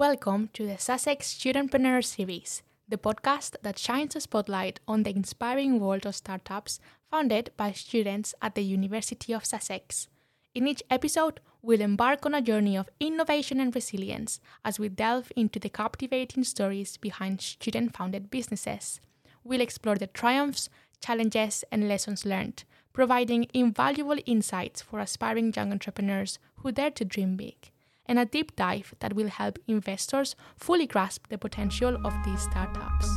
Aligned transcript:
Welcome 0.00 0.48
to 0.54 0.66
the 0.66 0.78
Sussex 0.78 1.34
Studentpreneur 1.34 2.02
Series, 2.02 2.62
the 2.88 2.96
podcast 2.96 3.56
that 3.60 3.78
shines 3.78 4.16
a 4.16 4.22
spotlight 4.22 4.80
on 4.88 5.02
the 5.02 5.14
inspiring 5.14 5.78
world 5.78 6.06
of 6.06 6.14
startups 6.14 6.80
founded 7.10 7.50
by 7.58 7.72
students 7.72 8.34
at 8.40 8.54
the 8.54 8.62
University 8.62 9.34
of 9.34 9.44
Sussex. 9.44 10.08
In 10.54 10.66
each 10.66 10.82
episode, 10.88 11.38
we'll 11.60 11.82
embark 11.82 12.24
on 12.24 12.32
a 12.32 12.40
journey 12.40 12.78
of 12.78 12.88
innovation 12.98 13.60
and 13.60 13.74
resilience 13.74 14.40
as 14.64 14.78
we 14.80 14.88
delve 14.88 15.30
into 15.36 15.58
the 15.58 15.68
captivating 15.68 16.44
stories 16.44 16.96
behind 16.96 17.42
student 17.42 17.94
founded 17.94 18.30
businesses. 18.30 19.02
We'll 19.44 19.60
explore 19.60 19.96
the 19.96 20.06
triumphs, 20.06 20.70
challenges, 21.02 21.62
and 21.70 21.88
lessons 21.88 22.24
learned, 22.24 22.64
providing 22.94 23.48
invaluable 23.52 24.16
insights 24.24 24.80
for 24.80 24.98
aspiring 24.98 25.52
young 25.54 25.72
entrepreneurs 25.72 26.38
who 26.56 26.72
dare 26.72 26.90
to 26.92 27.04
dream 27.04 27.36
big 27.36 27.70
and 28.06 28.18
a 28.18 28.24
deep 28.24 28.56
dive 28.56 28.94
that 29.00 29.14
will 29.14 29.28
help 29.28 29.58
investors 29.66 30.34
fully 30.56 30.86
grasp 30.86 31.28
the 31.28 31.38
potential 31.38 31.96
of 32.04 32.14
these 32.24 32.42
startups. 32.42 33.08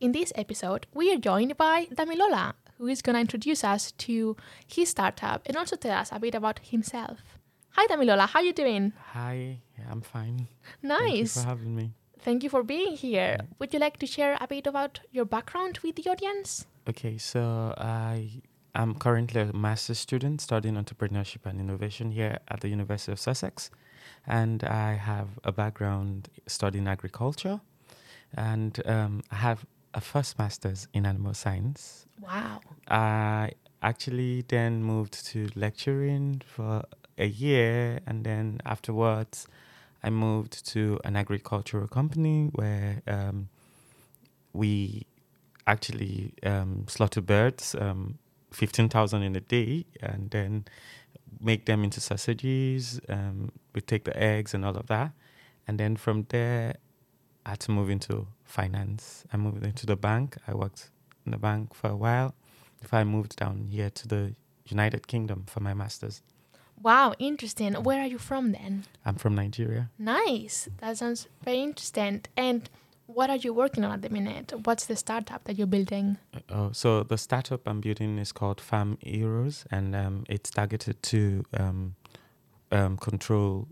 In 0.00 0.12
this 0.12 0.32
episode, 0.34 0.86
we 0.94 1.12
are 1.12 1.18
joined 1.18 1.58
by 1.58 1.84
Damilola, 1.92 2.54
who 2.78 2.86
is 2.86 3.02
going 3.02 3.14
to 3.14 3.20
introduce 3.20 3.62
us 3.62 3.92
to 3.92 4.34
his 4.66 4.88
startup 4.88 5.42
and 5.44 5.58
also 5.58 5.76
tell 5.76 5.92
us 5.92 6.08
a 6.10 6.18
bit 6.18 6.34
about 6.34 6.58
himself. 6.60 7.18
Hi, 7.72 7.86
Damilola. 7.86 8.26
How 8.26 8.40
are 8.40 8.44
you 8.44 8.54
doing? 8.54 8.94
Hi, 9.12 9.60
I'm 9.90 10.00
fine. 10.00 10.48
Nice. 10.82 11.00
Thank 11.00 11.18
you 11.18 11.26
for 11.26 11.48
having 11.48 11.76
me. 11.76 11.92
Thank 12.22 12.42
you 12.42 12.50
for 12.50 12.62
being 12.62 12.96
here. 12.96 13.38
Would 13.58 13.72
you 13.72 13.78
like 13.78 13.98
to 13.98 14.06
share 14.06 14.36
a 14.40 14.46
bit 14.46 14.66
about 14.66 15.00
your 15.10 15.24
background 15.24 15.78
with 15.82 15.96
the 15.96 16.10
audience? 16.10 16.66
Okay, 16.86 17.16
so 17.16 17.74
I 17.78 18.42
am 18.74 18.94
currently 18.94 19.40
a 19.40 19.52
master's 19.54 19.98
student 19.98 20.42
studying 20.42 20.74
entrepreneurship 20.74 21.46
and 21.46 21.58
innovation 21.58 22.10
here 22.10 22.38
at 22.48 22.60
the 22.60 22.68
University 22.68 23.12
of 23.12 23.18
Sussex. 23.18 23.70
And 24.26 24.62
I 24.64 24.94
have 24.94 25.28
a 25.44 25.52
background 25.52 26.28
studying 26.46 26.86
agriculture. 26.88 27.60
And 28.36 28.80
um, 28.84 29.22
I 29.30 29.36
have 29.36 29.64
a 29.94 30.00
first 30.00 30.38
master's 30.38 30.88
in 30.92 31.06
animal 31.06 31.32
science. 31.32 32.06
Wow. 32.20 32.60
I 32.86 33.52
actually 33.82 34.44
then 34.46 34.82
moved 34.82 35.26
to 35.28 35.48
lecturing 35.56 36.42
for 36.46 36.84
a 37.16 37.26
year. 37.26 38.00
And 38.06 38.24
then 38.24 38.60
afterwards, 38.66 39.46
I 40.02 40.10
moved 40.10 40.66
to 40.68 40.98
an 41.04 41.16
agricultural 41.16 41.88
company 41.88 42.50
where 42.52 43.02
um, 43.06 43.48
we 44.52 45.06
actually 45.66 46.32
um, 46.42 46.86
slaughter 46.88 47.20
birds, 47.20 47.74
um, 47.78 48.18
15,000 48.52 49.22
in 49.22 49.36
a 49.36 49.40
day, 49.40 49.84
and 50.00 50.30
then 50.30 50.64
make 51.40 51.66
them 51.66 51.84
into 51.84 52.00
sausages. 52.00 53.00
Um, 53.08 53.52
we 53.74 53.80
take 53.80 54.04
the 54.04 54.16
eggs 54.20 54.54
and 54.54 54.64
all 54.64 54.76
of 54.76 54.86
that. 54.88 55.12
And 55.68 55.78
then 55.78 55.96
from 55.96 56.26
there, 56.30 56.76
I 57.46 57.50
had 57.50 57.60
to 57.60 57.70
move 57.70 57.90
into 57.90 58.26
finance. 58.44 59.24
I 59.32 59.36
moved 59.36 59.64
into 59.64 59.86
the 59.86 59.96
bank. 59.96 60.36
I 60.48 60.54
worked 60.54 60.90
in 61.24 61.32
the 61.32 61.38
bank 61.38 61.74
for 61.74 61.90
a 61.90 61.96
while 61.96 62.34
before 62.80 62.98
I 62.98 63.04
moved 63.04 63.36
down 63.36 63.68
here 63.70 63.90
to 63.90 64.08
the 64.08 64.34
United 64.66 65.06
Kingdom 65.06 65.44
for 65.46 65.60
my 65.60 65.74
master's. 65.74 66.22
Wow, 66.82 67.14
interesting. 67.18 67.74
Where 67.74 68.00
are 68.00 68.06
you 68.06 68.18
from 68.18 68.52
then? 68.52 68.84
I'm 69.04 69.16
from 69.16 69.34
Nigeria. 69.34 69.90
Nice. 69.98 70.68
That 70.78 70.96
sounds 70.96 71.28
very 71.44 71.60
interesting. 71.60 72.22
And 72.36 72.70
what 73.06 73.28
are 73.28 73.36
you 73.36 73.52
working 73.52 73.84
on 73.84 73.92
at 73.92 74.02
the 74.02 74.08
minute? 74.08 74.52
What's 74.64 74.86
the 74.86 74.96
startup 74.96 75.44
that 75.44 75.58
you're 75.58 75.66
building? 75.66 76.16
Oh, 76.48 76.70
so 76.72 77.02
the 77.02 77.18
startup 77.18 77.66
I'm 77.66 77.80
building 77.80 78.18
is 78.18 78.32
called 78.32 78.60
Farm 78.60 78.96
Heroes, 79.02 79.64
and 79.70 79.94
um, 79.94 80.24
it's 80.28 80.50
targeted 80.50 81.02
to 81.02 81.44
um, 81.58 81.96
um, 82.72 82.96
control 82.96 83.68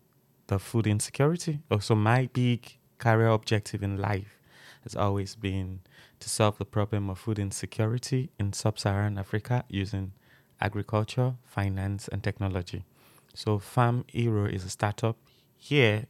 the 0.49 0.59
food 0.59 0.87
insecurity. 0.87 1.61
Oh, 1.71 1.79
so 1.79 1.95
my 1.95 2.29
big 2.33 2.77
career 2.99 3.29
objective 3.29 3.83
in 3.83 3.97
life 3.97 4.39
has 4.83 4.95
always 4.97 5.35
been 5.35 5.81
to 6.21 6.29
solve 6.29 6.59
the 6.59 6.65
problem 6.65 7.09
of 7.09 7.19
food 7.19 7.39
insecurity 7.39 8.31
in 8.39 8.53
sub-Saharan 8.53 9.19
Africa 9.19 9.65
using 9.69 10.13
agriculture, 10.61 11.35
finance, 11.45 12.09
and 12.09 12.23
technology. 12.23 12.85
So 13.35 13.59
Farm 13.59 14.05
Hero 14.09 14.47
is 14.47 14.65
a 14.65 14.71
startup 14.71 15.17
here 15.57 16.07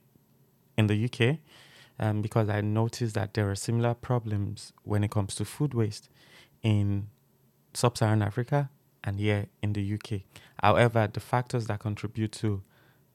in 0.76 0.86
the 0.86 1.04
UK 1.04 1.38
um, 1.98 2.22
because 2.22 2.48
I 2.48 2.60
noticed 2.60 3.14
that 3.14 3.34
there 3.34 3.50
are 3.50 3.54
similar 3.54 3.94
problems 3.94 4.72
when 4.84 5.04
it 5.04 5.10
comes 5.10 5.34
to 5.36 5.44
food 5.44 5.74
waste 5.74 6.08
in 6.62 7.08
sub-Saharan 7.74 8.22
Africa 8.22 8.70
and 9.04 9.18
here 9.18 9.46
in 9.62 9.72
the 9.72 9.94
UK. 9.94 10.22
However, 10.62 11.08
the 11.12 11.20
factors 11.20 11.66
that 11.66 11.80
contribute 11.80 12.32
to 12.32 12.62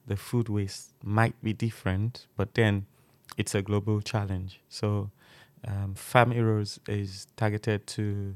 the 0.06 0.16
food 0.16 0.48
waste 0.48 0.92
might 1.02 1.40
be 1.42 1.52
different, 1.52 2.26
but 2.36 2.54
then 2.54 2.86
it's 3.36 3.54
a 3.54 3.62
global 3.62 4.00
challenge. 4.00 4.60
So 4.68 5.10
um, 5.66 5.94
Farm 5.94 6.30
Heroes 6.30 6.78
is 6.88 7.26
targeted 7.36 7.86
to 7.88 8.34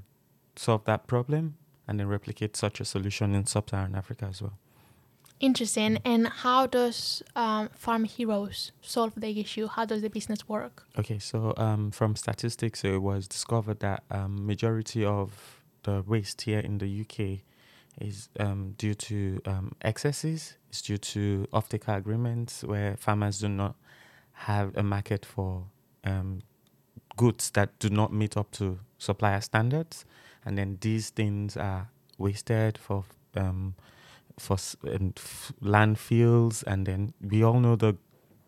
solve 0.56 0.84
that 0.84 1.06
problem 1.06 1.56
and 1.86 2.00
then 2.00 2.08
replicate 2.08 2.56
such 2.56 2.80
a 2.80 2.84
solution 2.84 3.34
in 3.34 3.46
sub-Saharan 3.46 3.94
Africa 3.94 4.26
as 4.26 4.42
well. 4.42 4.58
Interesting. 5.40 5.98
And 6.04 6.28
how 6.28 6.66
does 6.66 7.22
um, 7.36 7.68
Farm 7.74 8.04
Heroes 8.04 8.72
solve 8.82 9.12
the 9.16 9.40
issue? 9.40 9.68
How 9.68 9.84
does 9.84 10.02
the 10.02 10.10
business 10.10 10.48
work? 10.48 10.84
Okay, 10.98 11.18
so 11.18 11.54
um, 11.56 11.90
from 11.90 12.16
statistics, 12.16 12.84
it 12.84 13.00
was 13.00 13.28
discovered 13.28 13.80
that 13.80 14.02
um, 14.10 14.46
majority 14.46 15.04
of 15.04 15.62
the 15.84 16.02
waste 16.06 16.42
here 16.42 16.58
in 16.58 16.78
the 16.78 17.00
UK 17.02 17.40
is 18.00 18.28
um, 18.40 18.74
due 18.78 18.94
to 18.94 19.40
um, 19.46 19.72
excesses. 19.82 20.56
It's 20.70 20.82
due 20.82 20.98
to 20.98 21.46
off-taker 21.52 21.92
agreements 21.92 22.64
where 22.64 22.96
farmers 22.96 23.38
do 23.38 23.48
not 23.48 23.76
have 24.32 24.76
a 24.76 24.82
market 24.82 25.24
for 25.24 25.64
um, 26.04 26.40
goods 27.16 27.50
that 27.50 27.78
do 27.78 27.90
not 27.90 28.12
meet 28.12 28.36
up 28.36 28.50
to 28.52 28.78
supplier 28.98 29.40
standards, 29.40 30.04
and 30.44 30.58
then 30.58 30.78
these 30.80 31.10
things 31.10 31.56
are 31.56 31.90
wasted 32.18 32.76
for 32.78 33.04
for 34.38 34.56
and 34.84 35.14
landfills, 35.62 36.62
and 36.64 36.86
then 36.86 37.12
we 37.20 37.42
all 37.42 37.60
know 37.60 37.76
the 37.76 37.96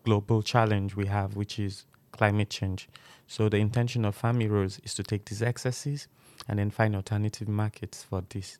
global 0.03 0.41
challenge 0.41 0.95
we 0.95 1.05
have, 1.05 1.35
which 1.35 1.59
is 1.59 1.85
climate 2.11 2.49
change. 2.49 2.89
So 3.27 3.49
the 3.49 3.57
intention 3.57 4.05
of 4.05 4.15
Farm 4.15 4.39
Heroes 4.39 4.79
is 4.83 4.93
to 4.95 5.03
take 5.03 5.25
these 5.25 5.41
excesses 5.41 6.07
and 6.47 6.59
then 6.59 6.71
find 6.71 6.95
alternative 6.95 7.47
markets 7.47 8.03
for 8.03 8.23
this. 8.29 8.57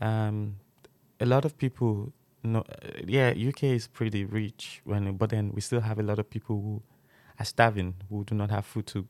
Um, 0.00 0.56
a 1.20 1.26
lot 1.26 1.44
of 1.44 1.56
people 1.58 2.12
know, 2.42 2.64
yeah, 3.06 3.30
UK 3.30 3.64
is 3.64 3.86
pretty 3.86 4.24
rich, 4.24 4.80
when, 4.84 5.12
but 5.16 5.30
then 5.30 5.52
we 5.54 5.60
still 5.60 5.80
have 5.80 5.98
a 5.98 6.02
lot 6.02 6.18
of 6.18 6.28
people 6.30 6.56
who 6.56 6.82
are 7.38 7.44
starving, 7.44 7.94
who 8.08 8.24
do 8.24 8.34
not 8.34 8.50
have 8.50 8.64
food 8.64 8.86
to. 8.88 9.06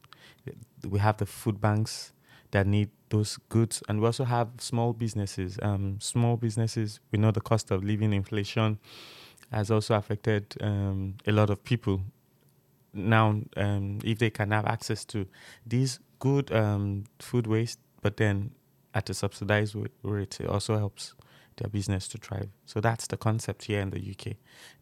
We 0.89 0.99
have 0.99 1.19
the 1.19 1.27
food 1.27 1.61
banks 1.61 2.13
that 2.55 2.69
need 2.69 2.89
those 3.09 3.37
goods. 3.49 3.83
And 3.89 4.01
we 4.01 4.07
also 4.07 4.25
have 4.25 4.49
small 4.59 4.93
businesses. 4.93 5.59
Um, 5.61 5.99
small 6.01 6.37
businesses, 6.37 7.01
we 7.11 7.19
know 7.19 7.33
the 7.33 7.41
cost 7.41 7.73
of 7.73 7.83
living 7.83 8.13
inflation 8.13 8.79
has 9.51 9.73
also 9.73 9.97
affected 9.97 10.55
um, 10.61 11.17
a 11.27 11.33
lot 11.33 11.51
of 11.51 11.65
people. 11.65 12.03
Now, 12.93 13.41
um, 13.57 13.99
if 14.05 14.19
they 14.19 14.31
can 14.31 14.53
have 14.53 14.67
access 14.67 15.05
to 15.07 15.27
these 15.67 15.99
good 16.21 16.53
um, 16.53 17.05
food 17.19 17.49
waste, 17.49 17.81
but 18.03 18.19
then 18.19 18.53
at 18.95 19.11
a 19.11 19.15
subsidized 19.15 19.75
rate, 20.05 20.41
it 20.41 20.47
also 20.47 20.79
helps 20.79 21.15
their 21.57 21.69
business 21.69 22.07
to 22.09 22.19
thrive. 22.19 22.51
So 22.67 22.81
that's 22.81 23.09
the 23.09 23.17
concept 23.17 23.65
here 23.65 23.81
in 23.81 23.91
the 23.91 23.99
UK. 23.99 24.37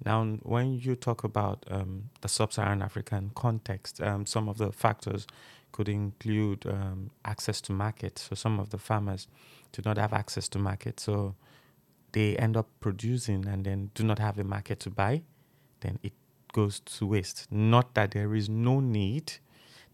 Now, 0.04 0.24
when 0.42 0.78
you 0.78 0.94
talk 0.94 1.24
about 1.24 1.64
um, 1.70 2.10
the 2.20 2.28
sub-Saharan 2.28 2.82
African 2.82 3.30
context, 3.34 4.02
um, 4.02 4.26
some 4.26 4.48
of 4.48 4.58
the 4.58 4.72
factors 4.72 5.26
could 5.72 5.88
include 5.88 6.66
um, 6.66 7.10
access 7.24 7.60
to 7.62 7.72
market. 7.72 8.18
So 8.18 8.34
some 8.34 8.60
of 8.60 8.70
the 8.70 8.78
farmers 8.78 9.26
do 9.72 9.82
not 9.84 9.96
have 9.98 10.12
access 10.12 10.48
to 10.50 10.58
market, 10.58 11.00
so 11.00 11.34
they 12.12 12.36
end 12.36 12.56
up 12.56 12.68
producing 12.80 13.46
and 13.48 13.64
then 13.64 13.90
do 13.94 14.04
not 14.04 14.18
have 14.18 14.38
a 14.38 14.44
market 14.44 14.80
to 14.80 14.90
buy. 14.90 15.22
Then 15.80 15.98
it 16.02 16.12
goes 16.52 16.80
to 16.80 17.06
waste. 17.06 17.48
Not 17.50 17.94
that 17.94 18.12
there 18.12 18.34
is 18.34 18.48
no 18.48 18.80
need, 18.80 19.32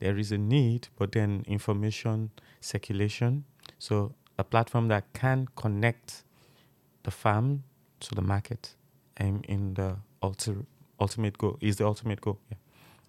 there 0.00 0.19
is 0.19 0.32
a 0.32 0.38
need, 0.38 0.88
but 0.98 1.12
then 1.12 1.44
information 1.46 2.31
circulation. 2.60 3.44
So 3.78 4.14
a 4.38 4.44
platform 4.44 4.88
that 4.88 5.12
can 5.12 5.48
connect 5.56 6.24
the 7.04 7.10
farm 7.10 7.64
to 8.00 8.14
the 8.14 8.22
market 8.22 8.74
um, 9.20 9.42
in 9.48 9.74
the 9.74 9.96
ulti- 10.22 10.66
ultimate 11.00 11.38
goal 11.38 11.56
is 11.60 11.76
the 11.76 11.86
ultimate 11.86 12.20
goal. 12.20 12.38
Yeah. 12.50 12.56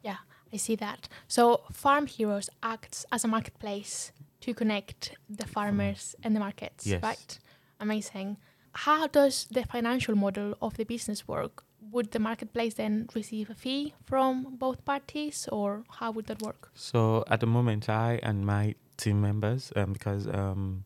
Yeah, 0.02 0.18
I 0.54 0.58
see 0.58 0.76
that. 0.78 1.08
So 1.28 1.62
Farm 1.72 2.08
Heroes 2.08 2.50
acts 2.64 3.06
as 3.12 3.24
a 3.24 3.28
marketplace 3.28 4.12
to 4.42 4.54
connect 4.54 5.16
the 5.30 5.46
farmers 5.46 6.16
and 6.24 6.36
the 6.36 6.40
markets, 6.40 6.86
yes. 6.88 7.04
right? 7.04 7.40
Amazing. 7.80 8.38
How 8.74 9.08
does 9.08 9.48
the 9.52 9.64
financial 9.66 10.16
model 10.16 10.56
of 10.62 10.78
the 10.78 10.84
business 10.86 11.28
work? 11.28 11.64
Would 11.92 12.12
the 12.12 12.20
marketplace 12.20 12.76
then 12.76 13.10
receive 13.16 13.50
a 13.50 13.56
fee 13.56 13.94
from 14.06 14.56
both 14.58 14.86
parties, 14.86 15.48
or 15.52 15.84
how 16.00 16.12
would 16.12 16.28
that 16.28 16.42
work? 16.42 16.70
So 16.76 17.24
at 17.28 17.40
the 17.40 17.48
moment, 17.48 17.90
I 17.90 18.20
and 18.22 18.46
my 18.46 18.76
team 18.98 19.22
members 19.22 19.72
um, 19.76 19.94
because 19.94 20.28
um, 20.28 20.84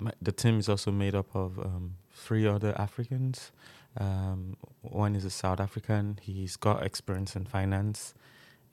my, 0.00 0.12
the 0.20 0.32
team 0.32 0.58
is 0.58 0.68
also 0.68 0.90
made 0.90 1.14
up 1.14 1.34
of 1.34 1.58
um, 1.58 1.96
three 2.12 2.46
other 2.46 2.74
Africans. 2.78 3.52
Um, 3.98 4.56
one 4.80 5.14
is 5.14 5.24
a 5.24 5.30
South 5.30 5.60
African. 5.60 6.18
He's 6.22 6.56
got 6.56 6.84
experience 6.84 7.36
in 7.36 7.44
finance, 7.44 8.14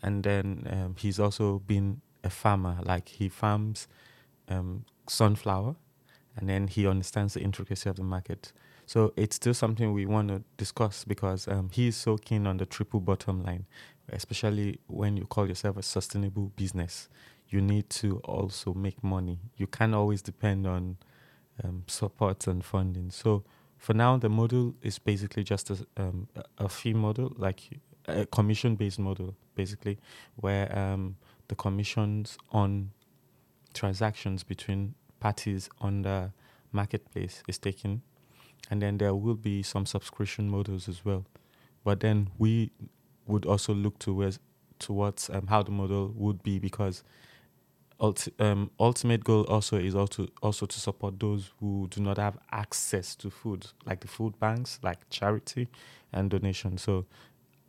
and 0.01 0.23
then 0.23 0.67
um, 0.69 0.95
he's 0.97 1.19
also 1.19 1.59
been 1.59 2.01
a 2.23 2.29
farmer. 2.29 2.77
Like 2.83 3.09
he 3.09 3.29
farms 3.29 3.87
um, 4.47 4.85
sunflower, 5.07 5.75
and 6.37 6.49
then 6.49 6.67
he 6.67 6.87
understands 6.87 7.33
the 7.33 7.41
intricacy 7.41 7.89
of 7.89 7.95
the 7.95 8.03
market. 8.03 8.51
So 8.85 9.13
it's 9.15 9.35
still 9.35 9.53
something 9.53 9.93
we 9.93 10.07
want 10.07 10.29
to 10.29 10.43
discuss 10.57 11.05
because 11.05 11.47
um, 11.47 11.69
he 11.71 11.89
is 11.89 11.95
so 11.95 12.17
keen 12.17 12.47
on 12.47 12.57
the 12.57 12.65
triple 12.65 12.99
bottom 12.99 13.43
line, 13.43 13.65
especially 14.11 14.79
when 14.87 15.15
you 15.15 15.25
call 15.25 15.47
yourself 15.47 15.77
a 15.77 15.83
sustainable 15.83 16.51
business. 16.55 17.07
You 17.49 17.61
need 17.61 17.89
to 17.91 18.17
also 18.23 18.73
make 18.73 19.03
money. 19.03 19.39
You 19.57 19.67
can't 19.67 19.93
always 19.93 20.21
depend 20.23 20.65
on 20.65 20.97
um, 21.63 21.83
support 21.87 22.47
and 22.47 22.63
funding. 22.63 23.11
So 23.11 23.43
for 23.77 23.93
now, 23.93 24.17
the 24.17 24.29
model 24.29 24.75
is 24.81 24.99
basically 24.99 25.43
just 25.43 25.69
a, 25.69 25.85
um, 25.97 26.27
a 26.57 26.67
fee 26.67 26.93
model, 26.93 27.33
like 27.37 27.61
a 28.07 28.25
commission 28.25 28.75
based 28.75 28.99
model, 28.99 29.35
basically, 29.61 29.97
where 30.35 30.65
um, 30.77 31.15
the 31.49 31.55
commissions 31.55 32.37
on 32.51 32.91
transactions 33.73 34.43
between 34.43 34.95
parties 35.19 35.69
on 35.81 36.03
the 36.03 36.31
marketplace 36.71 37.43
is 37.47 37.57
taken 37.57 38.01
and 38.69 38.81
then 38.81 38.97
there 38.97 39.13
will 39.15 39.35
be 39.35 39.63
some 39.63 39.85
subscription 39.85 40.49
models 40.49 40.87
as 40.87 41.03
well. 41.03 41.25
But 41.83 41.99
then 41.99 42.29
we 42.37 42.71
would 43.27 43.45
also 43.45 43.73
look 43.73 43.99
towards 43.99 44.39
towards 44.79 45.29
um, 45.29 45.47
how 45.47 45.61
the 45.63 45.71
model 45.71 46.13
would 46.15 46.41
be 46.41 46.57
because 46.57 47.03
ulti- 47.99 48.31
um, 48.39 48.71
ultimate 48.79 49.23
goal 49.23 49.43
also 49.43 49.77
is 49.77 49.95
also 49.95 50.27
also 50.41 50.65
to 50.65 50.79
support 50.79 51.19
those 51.19 51.51
who 51.59 51.87
do 51.89 52.01
not 52.01 52.17
have 52.17 52.37
access 52.51 53.15
to 53.15 53.29
food, 53.29 53.67
like 53.85 53.99
the 54.01 54.07
food 54.07 54.39
banks, 54.39 54.79
like 54.83 55.09
charity 55.09 55.67
and 56.13 56.29
donation. 56.29 56.77
So 56.77 57.05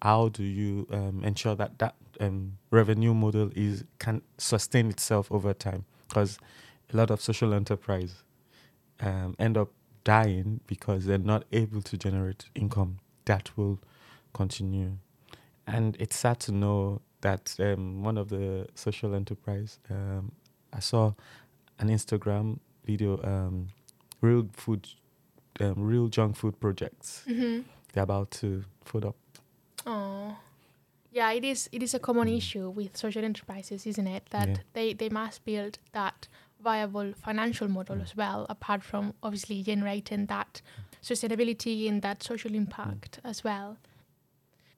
how 0.03 0.29
do 0.29 0.43
you 0.43 0.87
um, 0.91 1.23
ensure 1.25 1.55
that 1.57 1.79
that 1.79 1.95
um, 2.21 2.59
revenue 2.71 3.15
model 3.15 3.51
is 3.55 3.85
can 3.99 4.23
sustain 4.39 4.89
itself 4.89 5.31
over 5.31 5.53
time? 5.53 5.85
Because 6.09 6.39
a 6.93 6.97
lot 6.97 7.11
of 7.11 7.21
social 7.21 7.55
enterprise 7.55 8.23
um, 9.01 9.37
end 9.39 9.57
up 9.57 9.71
dying 10.05 10.61
because 10.67 11.05
they're 11.05 11.19
not 11.19 11.45
able 11.53 11.83
to 11.83 11.97
generate 11.97 12.47
income 12.55 12.99
that 13.27 13.57
will 13.57 13.79
continue. 14.33 14.93
And 15.67 15.97
it's 16.01 16.17
sad 16.17 16.41
to 16.41 16.53
know 16.53 17.01
that 17.21 17.55
um, 17.61 18.03
one 18.03 18.19
of 18.19 18.29
the 18.29 18.67
social 18.75 19.15
enterprise, 19.15 19.79
um, 19.91 20.33
I 20.73 20.81
saw 20.81 21.13
an 21.79 21.89
Instagram 21.89 22.59
video, 22.85 23.23
um, 23.23 23.69
real 24.21 24.49
food, 24.53 24.89
um, 25.61 25.75
real 25.77 26.09
junk 26.09 26.37
food 26.37 26.59
projects. 26.61 27.25
Mm-hmm. 27.29 27.61
They're 27.93 28.03
about 28.03 28.31
to 28.33 28.65
food 28.85 29.05
up. 29.05 29.17
Yeah. 31.13 31.31
It 31.33 31.45
is. 31.45 31.69
It 31.73 31.83
is 31.83 31.95
a 31.95 31.99
common 31.99 32.29
issue 32.29 32.71
with 32.71 32.97
social 32.97 33.25
enterprises, 33.25 33.87
isn't 33.87 34.07
it? 34.07 34.27
That 34.31 34.49
Yeah. 34.49 34.57
they 34.75 34.93
they 34.95 35.09
must 35.09 35.45
build 35.45 35.79
that 35.93 36.29
viable 36.61 37.13
financial 37.15 37.69
model 37.69 37.97
Mm. 37.97 38.03
as 38.03 38.15
well, 38.17 38.47
apart 38.49 38.83
from 38.85 39.15
obviously 39.23 39.63
generating 39.63 40.27
that 40.27 40.61
sustainability 41.03 41.89
and 41.89 42.03
that 42.03 42.23
social 42.23 42.55
impact 42.55 43.19
as 43.25 43.43
well. 43.43 43.79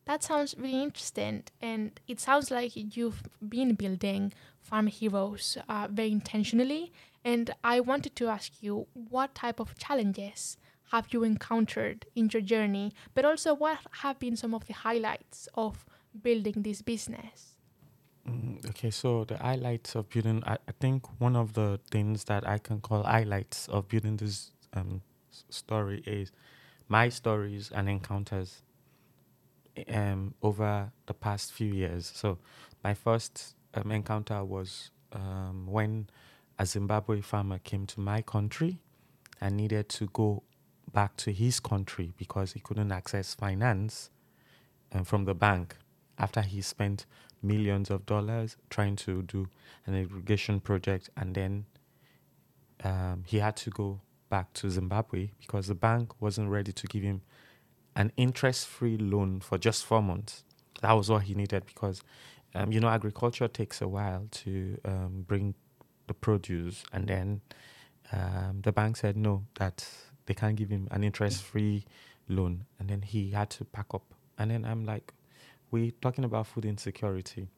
That 0.04 0.22
sounds 0.22 0.54
really 0.58 0.82
interesting, 0.82 1.44
and 1.60 2.00
it 2.08 2.18
sounds 2.20 2.50
like 2.50 2.72
you've 2.96 3.22
been 3.48 3.74
building 3.74 4.32
Farm 4.60 4.86
Heroes 4.88 5.58
uh, 5.68 5.86
very 5.90 6.10
intentionally. 6.10 6.92
And 7.24 7.54
I 7.62 7.78
wanted 7.80 8.16
to 8.16 8.26
ask 8.26 8.62
you, 8.62 8.86
what 8.94 9.34
type 9.34 9.60
of 9.60 9.76
challenges 9.78 10.56
have 10.90 11.12
you 11.12 11.22
encountered 11.22 12.06
in 12.16 12.28
your 12.32 12.42
journey, 12.42 12.92
but 13.14 13.24
also 13.24 13.54
what 13.54 13.78
have 14.02 14.18
been 14.18 14.36
some 14.36 14.54
of 14.54 14.66
the 14.66 14.72
highlights 14.74 15.48
of 15.54 15.84
building 16.20 16.62
this 16.62 16.82
business? 16.82 17.56
Mm, 18.28 18.64
Okay, 18.70 18.90
so 18.90 19.24
the 19.24 19.36
highlights 19.38 19.94
of 19.94 20.08
building, 20.08 20.42
I, 20.46 20.54
I 20.68 20.72
think 20.80 21.06
one 21.20 21.36
of 21.36 21.54
the 21.54 21.80
things 21.90 22.24
that 22.24 22.46
I 22.46 22.58
can 22.58 22.80
call 22.80 23.02
highlights 23.02 23.68
of 23.68 23.88
building 23.88 24.16
this 24.16 24.52
um, 24.74 25.02
story 25.50 26.02
is 26.06 26.32
my 26.88 27.08
stories 27.08 27.70
and 27.74 27.88
encounters 27.88 28.62
um, 29.88 30.34
over 30.42 30.92
the 31.06 31.14
past 31.14 31.52
few 31.52 31.72
years. 31.72 32.10
So 32.14 32.38
my 32.84 32.94
first 32.94 33.54
um, 33.74 33.90
encounter 33.90 34.44
was 34.44 34.90
um, 35.12 35.66
when 35.66 36.08
a 36.58 36.66
Zimbabwe 36.66 37.20
farmer 37.20 37.58
came 37.58 37.86
to 37.86 38.00
my 38.00 38.22
country 38.22 38.78
and 39.40 39.56
needed 39.56 39.88
to 39.88 40.06
go 40.12 40.42
back 40.92 41.16
to 41.16 41.32
his 41.32 41.58
country 41.60 42.12
because 42.16 42.52
he 42.52 42.60
couldn't 42.60 42.92
access 42.92 43.34
finance 43.34 44.10
um, 44.92 45.04
from 45.04 45.24
the 45.24 45.34
bank 45.34 45.76
after 46.18 46.40
he 46.42 46.60
spent 46.60 47.06
millions 47.42 47.90
of 47.90 48.06
dollars 48.06 48.56
trying 48.70 48.96
to 48.96 49.22
do 49.22 49.48
an 49.86 49.94
irrigation 49.94 50.60
project 50.60 51.10
and 51.16 51.34
then 51.34 51.66
um, 52.84 53.24
he 53.26 53.38
had 53.38 53.56
to 53.56 53.70
go 53.70 54.00
back 54.28 54.52
to 54.54 54.70
Zimbabwe 54.70 55.30
because 55.40 55.66
the 55.66 55.74
bank 55.74 56.20
wasn't 56.20 56.48
ready 56.48 56.72
to 56.72 56.86
give 56.86 57.02
him 57.02 57.22
an 57.94 58.12
interest 58.16 58.66
free 58.66 58.96
loan 58.96 59.40
for 59.40 59.58
just 59.58 59.84
four 59.84 60.02
months. 60.02 60.44
That 60.80 60.92
was 60.92 61.10
what 61.10 61.24
he 61.24 61.34
needed 61.34 61.66
because, 61.66 62.02
um, 62.54 62.72
you 62.72 62.80
know, 62.80 62.88
agriculture 62.88 63.48
takes 63.48 63.82
a 63.82 63.88
while 63.88 64.26
to 64.30 64.78
um, 64.84 65.24
bring 65.28 65.54
the 66.06 66.14
produce. 66.14 66.82
And 66.92 67.06
then 67.06 67.40
um, 68.10 68.60
the 68.62 68.72
bank 68.72 68.96
said 68.96 69.16
no, 69.16 69.44
that 69.58 69.86
they 70.26 70.34
can't 70.34 70.56
give 70.56 70.70
him 70.70 70.88
an 70.90 71.04
interest 71.04 71.42
free 71.42 71.84
loan. 72.28 72.64
And 72.78 72.88
then 72.88 73.02
he 73.02 73.30
had 73.30 73.50
to 73.50 73.64
pack 73.64 73.86
up. 73.92 74.14
And 74.38 74.50
then 74.50 74.64
I'm 74.64 74.84
like, 74.84 75.12
we're 75.72 75.90
talking 76.00 76.24
about 76.24 76.46
food 76.46 76.64
insecurity. 76.64 77.48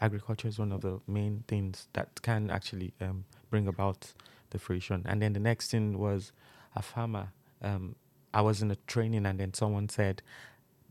Agriculture 0.00 0.48
is 0.48 0.58
one 0.58 0.72
of 0.72 0.80
the 0.80 1.00
main 1.06 1.44
things 1.48 1.88
that 1.92 2.22
can 2.22 2.50
actually 2.50 2.94
um, 3.00 3.24
bring 3.50 3.66
about 3.66 4.14
the 4.50 4.58
fruition. 4.58 5.02
And 5.06 5.20
then 5.20 5.32
the 5.32 5.40
next 5.40 5.70
thing 5.70 5.98
was 5.98 6.32
a 6.74 6.80
farmer. 6.82 7.32
Um, 7.60 7.96
I 8.32 8.40
was 8.40 8.62
in 8.62 8.70
a 8.70 8.76
training, 8.86 9.26
and 9.26 9.40
then 9.40 9.52
someone 9.52 9.88
said, 9.88 10.22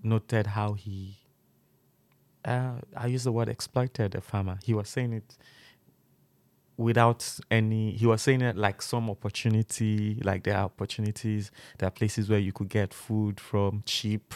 noted 0.04 0.48
how 0.48 0.74
he, 0.74 1.18
uh, 2.44 2.74
I 2.95 3.07
use 3.07 3.24
the 3.24 3.31
word 3.31 3.50
exploited 3.50 4.13
a 4.16 4.22
farmer. 4.22 4.60
He 4.63 4.74
was 4.74 4.89
saying 4.89 5.13
it 5.13 5.38
without 6.77 7.39
any, 7.50 7.92
he 7.92 8.06
was 8.06 8.22
saying 8.22 8.42
it 8.42 8.57
like 8.57 8.81
some 8.81 9.10
opportunity, 9.10 10.20
like 10.24 10.44
there 10.44 10.58
are 10.58 10.65
opportunities, 10.65 11.51
there 11.77 11.88
are 11.88 11.91
places 11.91 12.29
where 12.29 12.39
you 12.39 12.51
could 12.51 12.70
get 12.70 12.94
food 12.94 13.39
from 13.39 13.82
cheap 13.86 14.34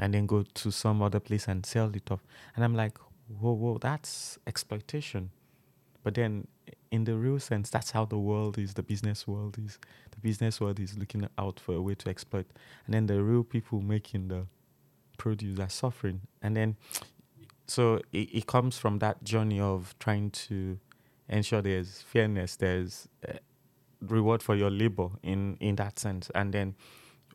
and 0.00 0.12
then 0.14 0.26
go 0.26 0.44
to 0.54 0.70
some 0.70 1.02
other 1.02 1.20
place 1.20 1.48
and 1.48 1.64
sell 1.64 1.90
it 1.94 2.10
off. 2.10 2.24
And 2.56 2.64
I'm 2.64 2.74
like, 2.74 2.98
whoa, 3.28 3.52
whoa, 3.52 3.78
that's 3.78 4.38
exploitation. 4.46 5.30
But 6.02 6.14
then, 6.14 6.48
in 6.90 7.04
the 7.04 7.16
real 7.16 7.38
sense, 7.38 7.70
that's 7.70 7.90
how 7.90 8.04
the 8.04 8.18
world 8.18 8.58
is, 8.58 8.74
the 8.74 8.82
business 8.82 9.26
world 9.26 9.56
is. 9.58 9.78
The 10.10 10.20
business 10.20 10.60
world 10.60 10.78
is 10.78 10.98
looking 10.98 11.26
out 11.38 11.58
for 11.58 11.74
a 11.74 11.82
way 11.82 11.94
to 11.94 12.10
exploit. 12.10 12.46
And 12.86 12.94
then 12.94 13.06
the 13.06 13.22
real 13.22 13.42
people 13.42 13.80
making 13.80 14.28
the 14.28 14.46
produce 15.16 15.58
are 15.58 15.68
suffering. 15.68 16.20
And 16.42 16.56
then, 16.56 16.76
so 17.66 18.00
it, 18.12 18.34
it 18.34 18.46
comes 18.46 18.76
from 18.76 18.98
that 18.98 19.24
journey 19.24 19.60
of 19.60 19.94
trying 19.98 20.30
to 20.30 20.78
ensure 21.28 21.62
there's 21.62 22.02
fairness, 22.02 22.56
there's 22.56 23.08
uh, 23.26 23.32
reward 24.00 24.42
for 24.42 24.54
your 24.54 24.70
labor 24.70 25.08
in, 25.22 25.56
in 25.60 25.76
that 25.76 25.98
sense. 25.98 26.30
And 26.34 26.52
then, 26.52 26.74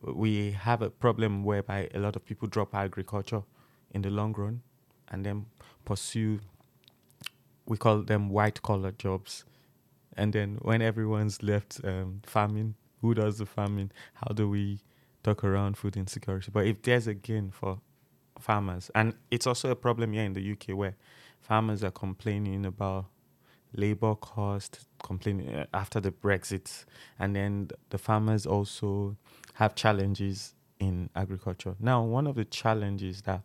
we 0.01 0.51
have 0.51 0.81
a 0.81 0.89
problem 0.89 1.43
whereby 1.43 1.89
a 1.93 1.99
lot 1.99 2.15
of 2.15 2.25
people 2.25 2.47
drop 2.47 2.73
agriculture 2.73 3.43
in 3.91 4.01
the 4.01 4.09
long 4.09 4.33
run 4.33 4.61
and 5.09 5.25
then 5.25 5.45
pursue 5.85 6.39
we 7.65 7.77
call 7.77 8.01
them 8.01 8.29
white 8.29 8.63
collar 8.63 8.91
jobs. 8.91 9.45
And 10.17 10.33
then 10.33 10.57
when 10.61 10.81
everyone's 10.81 11.43
left 11.43 11.79
um, 11.83 12.21
farming 12.25 12.75
who 13.01 13.13
does 13.13 13.37
the 13.37 13.45
farming? 13.45 13.91
How 14.15 14.33
do 14.33 14.49
we 14.49 14.79
talk 15.23 15.43
around 15.43 15.77
food 15.77 15.95
insecurity? 15.95 16.51
But 16.51 16.67
if 16.67 16.81
there's 16.81 17.07
a 17.07 17.13
gain 17.13 17.51
for 17.51 17.79
farmers 18.39 18.89
and 18.95 19.13
it's 19.31 19.45
also 19.45 19.69
a 19.69 19.75
problem 19.75 20.13
here 20.13 20.23
in 20.23 20.31
the 20.31 20.51
uk 20.53 20.69
where 20.69 20.95
farmers 21.41 21.83
are 21.83 21.91
complaining 21.91 22.65
about 22.65 23.05
labor 23.75 24.15
cost 24.15 24.85
complaining 25.03 25.53
uh, 25.53 25.65
after 25.73 25.99
the 25.99 26.11
brexit. 26.11 26.85
And 27.19 27.35
then 27.35 27.69
the 27.89 27.97
farmers 27.97 28.45
also 28.45 29.17
have 29.59 29.75
challenges 29.75 30.55
in 30.79 31.09
agriculture. 31.17 31.75
Now, 31.81 32.01
one 32.01 32.27
of 32.27 32.35
the 32.35 32.45
challenges 32.45 33.23
that 33.23 33.41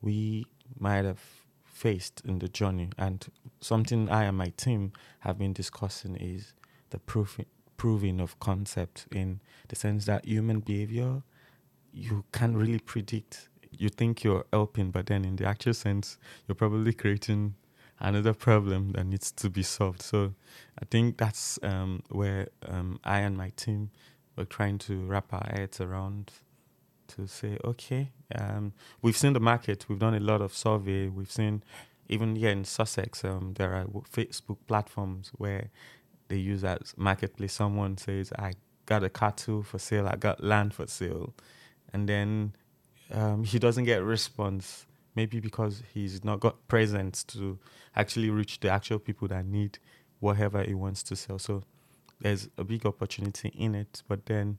we 0.00 0.46
might 0.78 1.04
have 1.04 1.20
faced 1.62 2.22
in 2.24 2.38
the 2.38 2.48
journey, 2.48 2.88
and 2.96 3.26
something 3.60 4.08
I 4.08 4.24
and 4.24 4.38
my 4.38 4.48
team 4.56 4.92
have 5.20 5.38
been 5.38 5.52
discussing, 5.52 6.16
is 6.16 6.54
the 6.88 6.98
proving, 6.98 7.44
proving 7.76 8.18
of 8.18 8.40
concept 8.40 9.08
in 9.12 9.40
the 9.68 9.76
sense 9.76 10.06
that 10.06 10.24
human 10.24 10.60
behavior 10.60 11.22
you 11.92 12.24
can't 12.32 12.56
really 12.56 12.78
predict. 12.78 13.48
You 13.70 13.90
think 13.90 14.24
you're 14.24 14.46
helping, 14.52 14.90
but 14.90 15.06
then 15.06 15.24
in 15.24 15.36
the 15.36 15.44
actual 15.46 15.74
sense, 15.74 16.16
you're 16.46 16.54
probably 16.54 16.94
creating 16.94 17.54
another 17.98 18.32
problem 18.32 18.92
that 18.92 19.04
needs 19.04 19.32
to 19.32 19.50
be 19.50 19.62
solved. 19.62 20.00
So 20.00 20.32
I 20.80 20.84
think 20.90 21.18
that's 21.18 21.58
um, 21.62 22.02
where 22.08 22.48
um, 22.66 23.00
I 23.04 23.20
and 23.20 23.36
my 23.36 23.50
team 23.56 23.90
were 24.38 24.44
trying 24.44 24.78
to 24.78 25.04
wrap 25.06 25.32
our 25.32 25.46
heads 25.54 25.80
around 25.80 26.30
to 27.08 27.26
say, 27.26 27.58
okay, 27.64 28.10
um, 28.34 28.72
we've 29.02 29.16
seen 29.16 29.32
the 29.32 29.40
market, 29.40 29.86
we've 29.88 29.98
done 29.98 30.14
a 30.14 30.20
lot 30.20 30.40
of 30.40 30.54
survey, 30.54 31.08
we've 31.08 31.30
seen 31.30 31.62
even 32.08 32.36
here 32.36 32.50
in 32.50 32.64
Sussex, 32.64 33.24
um, 33.24 33.54
there 33.56 33.74
are 33.74 33.84
Facebook 33.84 34.56
platforms 34.66 35.30
where 35.36 35.70
they 36.28 36.36
use 36.36 36.64
as 36.64 36.94
marketplace. 36.96 37.52
Someone 37.52 37.98
says, 37.98 38.32
I 38.38 38.54
got 38.86 39.04
a 39.04 39.10
cattle 39.10 39.62
for 39.62 39.78
sale, 39.78 40.08
I 40.08 40.16
got 40.16 40.42
land 40.42 40.72
for 40.72 40.86
sale, 40.86 41.34
and 41.92 42.08
then 42.08 42.54
um, 43.10 43.44
he 43.44 43.58
doesn't 43.58 43.84
get 43.84 44.02
response. 44.02 44.86
Maybe 45.14 45.40
because 45.40 45.82
he's 45.92 46.22
not 46.22 46.38
got 46.38 46.68
presence 46.68 47.24
to 47.24 47.58
actually 47.96 48.30
reach 48.30 48.60
the 48.60 48.68
actual 48.70 49.00
people 49.00 49.26
that 49.28 49.44
need 49.44 49.80
whatever 50.20 50.62
he 50.62 50.74
wants 50.74 51.02
to 51.04 51.16
sell. 51.16 51.40
So 51.40 51.64
there's 52.20 52.48
a 52.58 52.64
big 52.64 52.86
opportunity 52.86 53.48
in 53.48 53.74
it, 53.74 54.02
but 54.08 54.26
then 54.26 54.58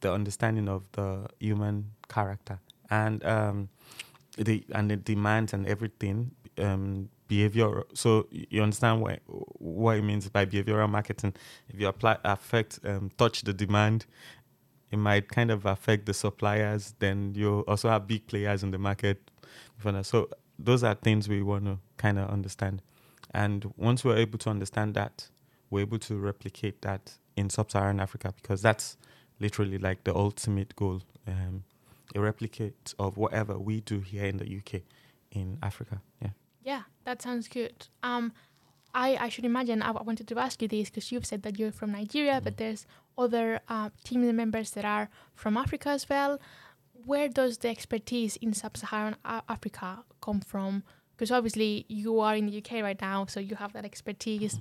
the 0.00 0.12
understanding 0.12 0.68
of 0.68 0.82
the 0.92 1.26
human 1.38 1.92
character 2.08 2.58
and 2.90 3.24
um, 3.24 3.68
the 4.36 4.64
and 4.74 4.90
the 4.90 4.96
demands 4.96 5.52
and 5.52 5.66
everything 5.66 6.32
um, 6.58 7.08
behavior. 7.28 7.84
So 7.94 8.26
you 8.30 8.62
understand 8.62 9.00
what 9.00 9.20
what 9.26 9.96
it 9.96 10.02
means 10.02 10.28
by 10.28 10.46
behavioral 10.46 10.90
marketing. 10.90 11.34
If 11.68 11.80
you 11.80 11.88
apply 11.88 12.18
affect 12.24 12.80
um, 12.84 13.10
touch 13.16 13.42
the 13.42 13.52
demand, 13.52 14.06
it 14.90 14.98
might 14.98 15.28
kind 15.28 15.50
of 15.50 15.66
affect 15.66 16.06
the 16.06 16.14
suppliers. 16.14 16.94
Then 16.98 17.34
you 17.34 17.60
also 17.60 17.88
have 17.88 18.06
big 18.06 18.26
players 18.26 18.62
in 18.62 18.70
the 18.70 18.78
market. 18.78 19.30
So 20.02 20.28
those 20.58 20.84
are 20.84 20.94
things 20.94 21.28
we 21.28 21.42
want 21.42 21.64
to 21.64 21.78
kind 21.96 22.18
of 22.18 22.30
understand. 22.30 22.82
And 23.34 23.72
once 23.76 24.04
we're 24.04 24.18
able 24.18 24.38
to 24.38 24.50
understand 24.50 24.94
that, 24.94 25.28
we're 25.72 25.80
able 25.80 25.98
to 25.98 26.16
replicate 26.18 26.82
that 26.82 27.14
in 27.34 27.48
sub-Saharan 27.48 27.98
Africa 27.98 28.32
because 28.40 28.60
that's 28.60 28.98
literally 29.40 29.78
like 29.78 30.04
the 30.04 30.14
ultimate 30.14 30.76
goal, 30.76 31.00
um, 31.26 31.64
a 32.14 32.20
replicate 32.20 32.94
of 32.98 33.16
whatever 33.16 33.58
we 33.58 33.80
do 33.80 34.00
here 34.00 34.26
in 34.26 34.36
the 34.36 34.58
UK 34.58 34.82
in 35.32 35.58
Africa. 35.62 36.02
Yeah. 36.20 36.28
Yeah, 36.62 36.82
that 37.04 37.22
sounds 37.22 37.48
good. 37.48 37.88
Um, 38.02 38.32
I, 38.94 39.16
I 39.16 39.28
should 39.30 39.46
imagine 39.46 39.80
I 39.80 39.90
wanted 39.92 40.28
to 40.28 40.38
ask 40.38 40.60
you 40.60 40.68
this 40.68 40.90
because 40.90 41.10
you've 41.10 41.24
said 41.24 41.42
that 41.44 41.58
you're 41.58 41.72
from 41.72 41.92
Nigeria, 41.92 42.38
mm. 42.38 42.44
but 42.44 42.58
there's 42.58 42.86
other 43.16 43.60
uh, 43.68 43.88
team 44.04 44.20
members 44.36 44.72
that 44.72 44.84
are 44.84 45.08
from 45.34 45.56
Africa 45.56 45.88
as 45.88 46.06
well. 46.06 46.38
Where 46.92 47.28
does 47.28 47.58
the 47.58 47.70
expertise 47.70 48.36
in 48.36 48.52
sub-Saharan 48.52 49.16
Africa 49.24 50.04
come 50.20 50.40
from? 50.40 50.82
Because 51.16 51.30
obviously 51.32 51.86
you 51.88 52.20
are 52.20 52.36
in 52.36 52.46
the 52.46 52.58
UK 52.58 52.82
right 52.82 53.00
now, 53.00 53.24
so 53.24 53.40
you 53.40 53.56
have 53.56 53.72
that 53.72 53.86
expertise. 53.86 54.56
Mm 54.56 54.60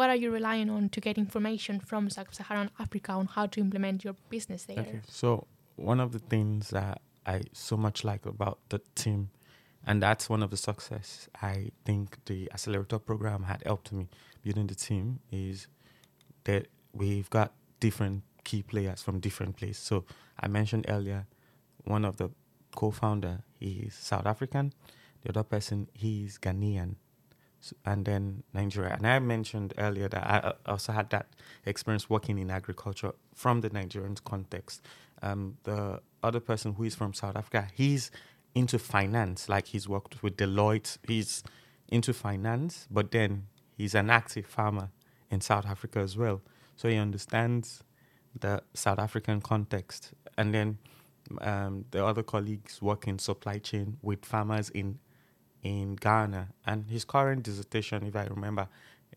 what 0.00 0.08
are 0.08 0.16
you 0.16 0.30
relying 0.30 0.70
on 0.70 0.88
to 0.88 0.98
get 0.98 1.18
information 1.18 1.78
from 1.78 2.08
sub-Saharan 2.08 2.70
Africa 2.78 3.12
on 3.12 3.26
how 3.26 3.44
to 3.44 3.60
implement 3.60 4.02
your 4.02 4.14
business 4.30 4.64
there? 4.64 4.78
Okay, 4.78 5.00
so 5.06 5.46
one 5.76 6.00
of 6.00 6.12
the 6.12 6.18
things 6.18 6.70
that 6.70 7.02
I 7.26 7.42
so 7.52 7.76
much 7.76 8.02
like 8.02 8.24
about 8.24 8.56
the 8.70 8.80
team, 8.94 9.28
and 9.86 10.02
that's 10.02 10.30
one 10.30 10.42
of 10.42 10.50
the 10.50 10.56
success 10.56 11.28
I 11.42 11.72
think 11.84 12.16
the 12.24 12.50
accelerator 12.50 12.98
program 12.98 13.42
had 13.42 13.62
helped 13.66 13.92
me 13.92 14.08
building 14.42 14.68
the 14.68 14.74
team 14.74 15.20
is 15.30 15.66
that 16.44 16.68
we've 16.94 17.28
got 17.28 17.52
different 17.78 18.22
key 18.44 18.62
players 18.62 19.02
from 19.02 19.20
different 19.20 19.58
places. 19.58 19.82
So 19.82 20.06
I 20.44 20.48
mentioned 20.48 20.86
earlier, 20.88 21.26
one 21.84 22.06
of 22.06 22.16
the 22.16 22.30
co-founder 22.74 23.42
is 23.60 23.92
South 23.92 24.24
African, 24.24 24.72
the 25.20 25.28
other 25.28 25.42
person 25.42 25.88
he's 25.92 26.38
Ghanaian 26.38 26.94
and 27.84 28.04
then 28.04 28.42
Nigeria. 28.52 28.94
And 28.94 29.06
I 29.06 29.18
mentioned 29.18 29.74
earlier 29.78 30.08
that 30.08 30.22
I 30.22 30.52
also 30.66 30.92
had 30.92 31.10
that 31.10 31.26
experience 31.66 32.08
working 32.08 32.38
in 32.38 32.50
agriculture 32.50 33.12
from 33.34 33.60
the 33.60 33.70
Nigerian 33.70 34.16
context. 34.24 34.82
Um, 35.22 35.58
the 35.64 36.00
other 36.22 36.40
person 36.40 36.74
who 36.74 36.84
is 36.84 36.94
from 36.94 37.12
South 37.14 37.36
Africa, 37.36 37.68
he's 37.74 38.10
into 38.54 38.78
finance, 38.78 39.48
like 39.48 39.68
he's 39.68 39.88
worked 39.88 40.22
with 40.22 40.36
Deloitte, 40.36 40.98
he's 41.06 41.42
into 41.88 42.12
finance, 42.12 42.86
but 42.90 43.10
then 43.10 43.46
he's 43.76 43.94
an 43.94 44.10
active 44.10 44.46
farmer 44.46 44.90
in 45.30 45.40
South 45.40 45.66
Africa 45.66 46.00
as 46.00 46.16
well. 46.16 46.40
So 46.76 46.88
he 46.88 46.96
understands 46.96 47.84
the 48.38 48.62
South 48.74 48.98
African 48.98 49.40
context. 49.40 50.12
And 50.38 50.54
then 50.54 50.78
um, 51.40 51.84
the 51.90 52.04
other 52.04 52.22
colleagues 52.22 52.80
work 52.80 53.06
in 53.06 53.18
supply 53.18 53.58
chain 53.58 53.98
with 54.02 54.24
farmers 54.24 54.70
in 54.70 54.98
in 55.62 55.96
Ghana, 55.96 56.48
and 56.66 56.86
his 56.86 57.04
current 57.04 57.42
dissertation, 57.42 58.06
if 58.06 58.16
I 58.16 58.24
remember, 58.24 58.68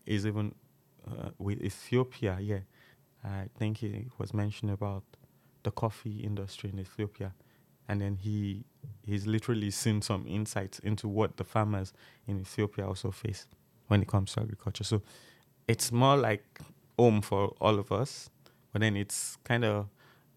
is 0.06 0.26
even 0.26 0.54
uh, 1.06 1.30
with 1.38 1.62
Ethiopia. 1.62 2.38
Yeah, 2.40 2.60
I 3.24 3.48
think 3.58 3.78
he 3.78 4.06
was 4.18 4.34
mentioned 4.34 4.70
about 4.70 5.04
the 5.62 5.70
coffee 5.70 6.20
industry 6.20 6.70
in 6.70 6.78
Ethiopia, 6.78 7.32
and 7.88 8.00
then 8.00 8.16
he 8.16 8.64
he's 9.02 9.26
literally 9.26 9.70
seen 9.70 10.02
some 10.02 10.26
insights 10.26 10.78
into 10.80 11.08
what 11.08 11.36
the 11.36 11.44
farmers 11.44 11.92
in 12.26 12.40
Ethiopia 12.40 12.86
also 12.86 13.10
face 13.10 13.46
when 13.88 14.02
it 14.02 14.08
comes 14.08 14.32
to 14.32 14.40
agriculture. 14.40 14.84
So 14.84 15.02
it's 15.68 15.90
more 15.92 16.16
like 16.16 16.60
home 16.98 17.22
for 17.22 17.54
all 17.60 17.78
of 17.78 17.90
us, 17.90 18.30
but 18.72 18.80
then 18.80 18.96
it's 18.96 19.38
kind 19.44 19.64
of 19.64 19.88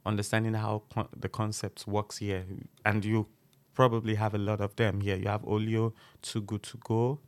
understanding 0.06 0.54
how 0.54 0.84
con- 0.94 1.10
the 1.20 1.30
concept 1.30 1.86
works 1.88 2.18
here, 2.18 2.46
and 2.86 3.04
you 3.04 3.28
probably 3.78 4.16
have 4.16 4.34
a 4.34 4.40
lot 4.40 4.60
of 4.60 4.76
them 4.76 5.02
here. 5.02 5.16
You 5.16 5.28
have 5.28 5.46
Olio, 5.46 5.94
Too 6.24 6.42
Good 6.42 6.64
to 6.64 6.78
Go, 6.78 7.20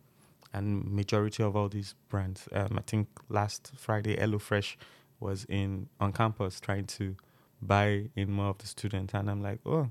and 0.51 0.83
majority 0.83 1.43
of 1.43 1.55
all 1.55 1.69
these 1.69 1.93
brands. 2.09 2.49
Um, 2.51 2.73
I 2.75 2.81
think 2.87 3.07
last 3.29 3.71
Friday, 3.77 4.17
HelloFresh 4.17 4.75
was 5.19 5.45
in 5.47 5.89
on 5.99 6.11
campus 6.11 6.59
trying 6.59 6.85
to 6.97 7.15
buy 7.61 8.09
in 8.15 8.31
more 8.31 8.47
of 8.47 8.57
the 8.57 8.65
students, 8.65 9.13
and 9.13 9.29
I'm 9.29 9.43
like, 9.43 9.59
oh, 9.63 9.89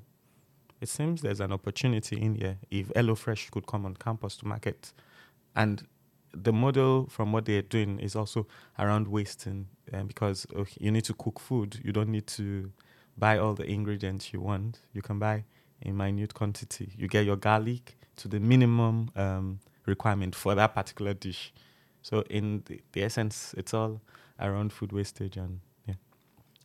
it 0.81 0.89
seems 0.89 1.23
there's 1.23 1.39
an 1.39 1.53
opportunity 1.53 2.21
in 2.21 2.35
here 2.35 2.59
if 2.73 2.89
HelloFresh 2.89 3.53
could 3.53 3.69
come 3.69 3.87
on 3.87 3.95
campus 3.95 4.37
to 4.39 4.49
market, 4.49 4.93
and 5.55 5.87
the 6.35 6.53
model 6.53 7.07
from 7.09 7.31
what 7.31 7.45
they're 7.45 7.63
doing 7.63 8.01
is 8.01 8.17
also 8.17 8.49
around 8.81 9.07
wasting, 9.07 9.69
um, 9.93 10.09
because 10.09 10.45
okay, 10.57 10.77
you 10.81 10.91
need 10.91 11.05
to 11.05 11.15
cook 11.15 11.39
food, 11.39 11.79
you 11.85 11.93
don't 11.93 12.09
need 12.11 12.27
to 12.27 12.73
buy 13.17 13.39
all 13.39 13.55
the 13.55 13.65
ingredients 13.65 14.33
you 14.33 14.41
want. 14.41 14.81
You 14.93 15.03
can 15.03 15.21
buy 15.21 15.45
in 15.83 15.97
minute 15.97 16.35
quantity. 16.35 16.93
You 16.97 17.09
get 17.09 17.25
your 17.25 17.37
garlic 17.37 17.97
to 18.17 18.29
the 18.29 18.41
minimum 18.41 19.11
um, 19.17 19.61
requirement 19.87 20.35
for 20.35 20.55
that 20.55 20.75
particular 20.75 21.15
dish. 21.15 21.53
So 22.03 22.23
in 22.31 22.63
the, 22.67 22.81
the, 22.93 23.03
essence, 23.03 23.55
it's 23.57 23.75
all 23.75 24.01
around 24.41 24.73
food 24.73 24.93
wastage 24.93 25.37
and 25.37 25.61
yeah. 25.87 25.95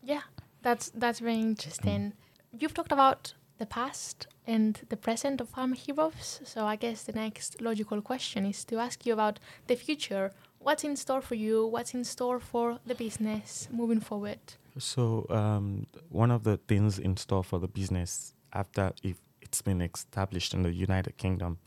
Yeah, 0.04 0.22
that's 0.62 0.92
that's 0.92 1.20
very 1.20 1.40
interesting. 1.40 2.14
Mm. 2.14 2.60
You've 2.60 2.74
talked 2.74 2.92
about 2.92 3.34
the 3.58 3.66
past 3.66 4.28
and 4.46 4.80
the 4.90 4.98
present 4.98 5.42
of 5.42 5.50
Farm 5.50 5.74
Heroes. 5.74 6.42
So 6.44 6.66
I 6.66 6.76
guess 6.76 7.04
the 7.04 7.14
next 7.14 7.62
logical 7.62 8.02
question 8.02 8.46
is 8.46 8.66
to 8.66 8.78
ask 8.78 9.06
you 9.06 9.14
about 9.14 9.40
the 9.68 9.76
future. 9.76 10.32
What's 10.60 10.84
in 10.84 10.96
store 10.96 11.22
for 11.22 11.36
you? 11.36 11.66
What's 11.68 11.94
in 11.94 12.04
store 12.04 12.40
for 12.40 12.80
the 12.86 12.96
business 12.96 13.68
moving 13.72 14.00
forward? 14.00 14.40
So 14.78 15.26
um, 15.30 15.88
one 16.10 16.32
of 16.32 16.44
the 16.44 16.58
things 16.58 17.00
in 17.00 17.18
store 17.18 17.44
for 17.44 17.60
the 17.60 17.68
business 17.68 18.34
after 18.54 18.94
if 19.04 19.18
it's 19.42 19.62
been 19.62 19.82
established 19.82 20.54
in 20.54 20.64
the 20.64 20.72
United 20.72 21.18
Kingdom 21.18 21.58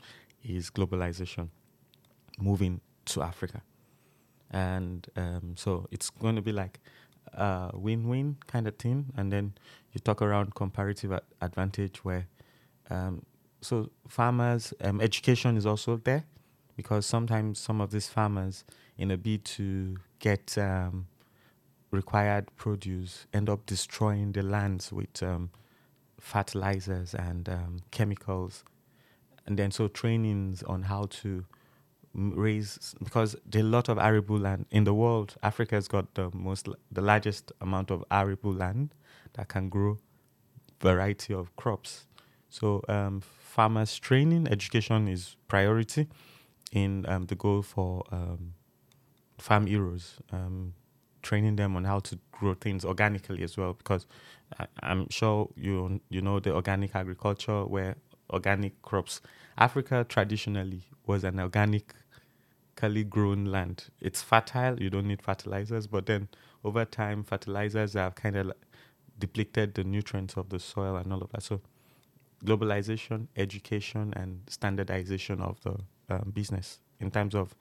is 0.43 0.69
globalization, 0.69 1.49
moving 2.39 2.81
to 3.05 3.21
Africa, 3.21 3.61
and 4.51 5.07
um, 5.15 5.55
so 5.55 5.87
it's 5.91 6.09
going 6.09 6.35
to 6.35 6.41
be 6.41 6.51
like 6.51 6.79
a 7.33 7.71
win-win 7.73 8.37
kind 8.47 8.67
of 8.67 8.75
thing. 8.77 9.13
And 9.15 9.31
then 9.31 9.53
you 9.91 9.99
talk 9.99 10.21
around 10.21 10.55
comparative 10.55 11.19
advantage 11.41 12.03
where, 12.03 12.27
um, 12.89 13.23
so 13.61 13.89
farmers 14.07 14.73
um, 14.81 15.01
education 15.01 15.57
is 15.57 15.65
also 15.65 15.97
there 15.97 16.23
because 16.75 17.05
sometimes 17.05 17.59
some 17.59 17.81
of 17.81 17.91
these 17.91 18.07
farmers 18.07 18.63
in 18.97 19.11
a 19.11 19.17
bid 19.17 19.43
to 19.45 19.97
get 20.19 20.57
um, 20.57 21.07
required 21.91 22.55
produce 22.55 23.25
end 23.33 23.49
up 23.49 23.65
destroying 23.65 24.31
the 24.31 24.43
lands 24.43 24.91
with 24.91 25.21
um, 25.23 25.49
fertilizers 26.19 27.13
and 27.13 27.47
um, 27.49 27.79
chemicals, 27.91 28.63
and 29.45 29.57
then 29.57 29.71
so 29.71 29.87
trainings 29.87 30.63
on 30.63 30.83
how 30.83 31.05
to 31.09 31.45
raise 32.13 32.95
because 33.03 33.35
there 33.45 33.61
are 33.61 33.65
a 33.65 33.69
lot 33.69 33.89
of 33.89 33.97
arable 33.97 34.37
land 34.37 34.65
in 34.71 34.83
the 34.83 34.93
world. 34.93 35.35
Africa 35.43 35.75
has 35.75 35.87
got 35.87 36.15
the 36.15 36.29
most, 36.33 36.67
the 36.91 37.01
largest 37.01 37.51
amount 37.61 37.91
of 37.91 38.03
arable 38.09 38.53
land 38.53 38.93
that 39.33 39.47
can 39.47 39.69
grow 39.69 39.97
variety 40.79 41.33
of 41.33 41.55
crops. 41.55 42.07
So 42.49 42.81
um, 42.87 43.21
farmers 43.21 43.97
training 43.99 44.47
education 44.47 45.07
is 45.07 45.35
priority 45.47 46.07
in 46.71 47.05
um, 47.07 47.25
the 47.25 47.35
goal 47.35 47.61
for 47.61 48.03
um, 48.11 48.53
farm 49.37 49.67
heroes. 49.67 50.15
Training 51.21 51.55
them 51.55 51.75
on 51.75 51.83
how 51.83 51.99
to 51.99 52.19
grow 52.31 52.53
things 52.53 52.85
organically 52.85 53.43
as 53.43 53.57
well 53.57 53.73
because 53.73 54.05
I, 54.59 54.67
am 54.83 55.09
sure 55.09 55.49
you 55.55 55.99
you 56.09 56.21
know 56.21 56.39
the 56.39 56.53
organic 56.53 56.95
agriculture 56.95 57.65
where 57.65 57.95
organic 58.31 58.81
crops. 58.81 59.21
Africa 59.57 60.05
traditionally 60.07 60.83
was 61.05 61.23
an 61.23 61.39
organically 61.39 61.93
grown 63.09 63.45
land. 63.45 63.85
It's 64.01 64.21
fertile, 64.21 64.81
you 64.81 64.89
don't 64.89 65.07
need 65.07 65.21
fertilizers, 65.21 65.87
but 65.87 66.05
then 66.05 66.27
over 66.63 66.85
time, 66.85 67.23
fertilizers 67.23 67.93
have 67.93 68.15
kind 68.15 68.35
of 68.35 68.51
depleted 69.17 69.73
the 69.73 69.83
nutrients 69.83 70.35
of 70.37 70.49
the 70.49 70.59
soil 70.59 70.95
and 70.97 71.11
all 71.11 71.21
of 71.21 71.31
that. 71.31 71.43
So, 71.43 71.61
globalization, 72.45 73.27
education, 73.35 74.13
and 74.15 74.41
standardization 74.47 75.41
of 75.41 75.59
the 75.61 75.77
um, 76.09 76.31
business 76.33 76.79
in 76.99 77.11
terms 77.11 77.35
of 77.35 77.55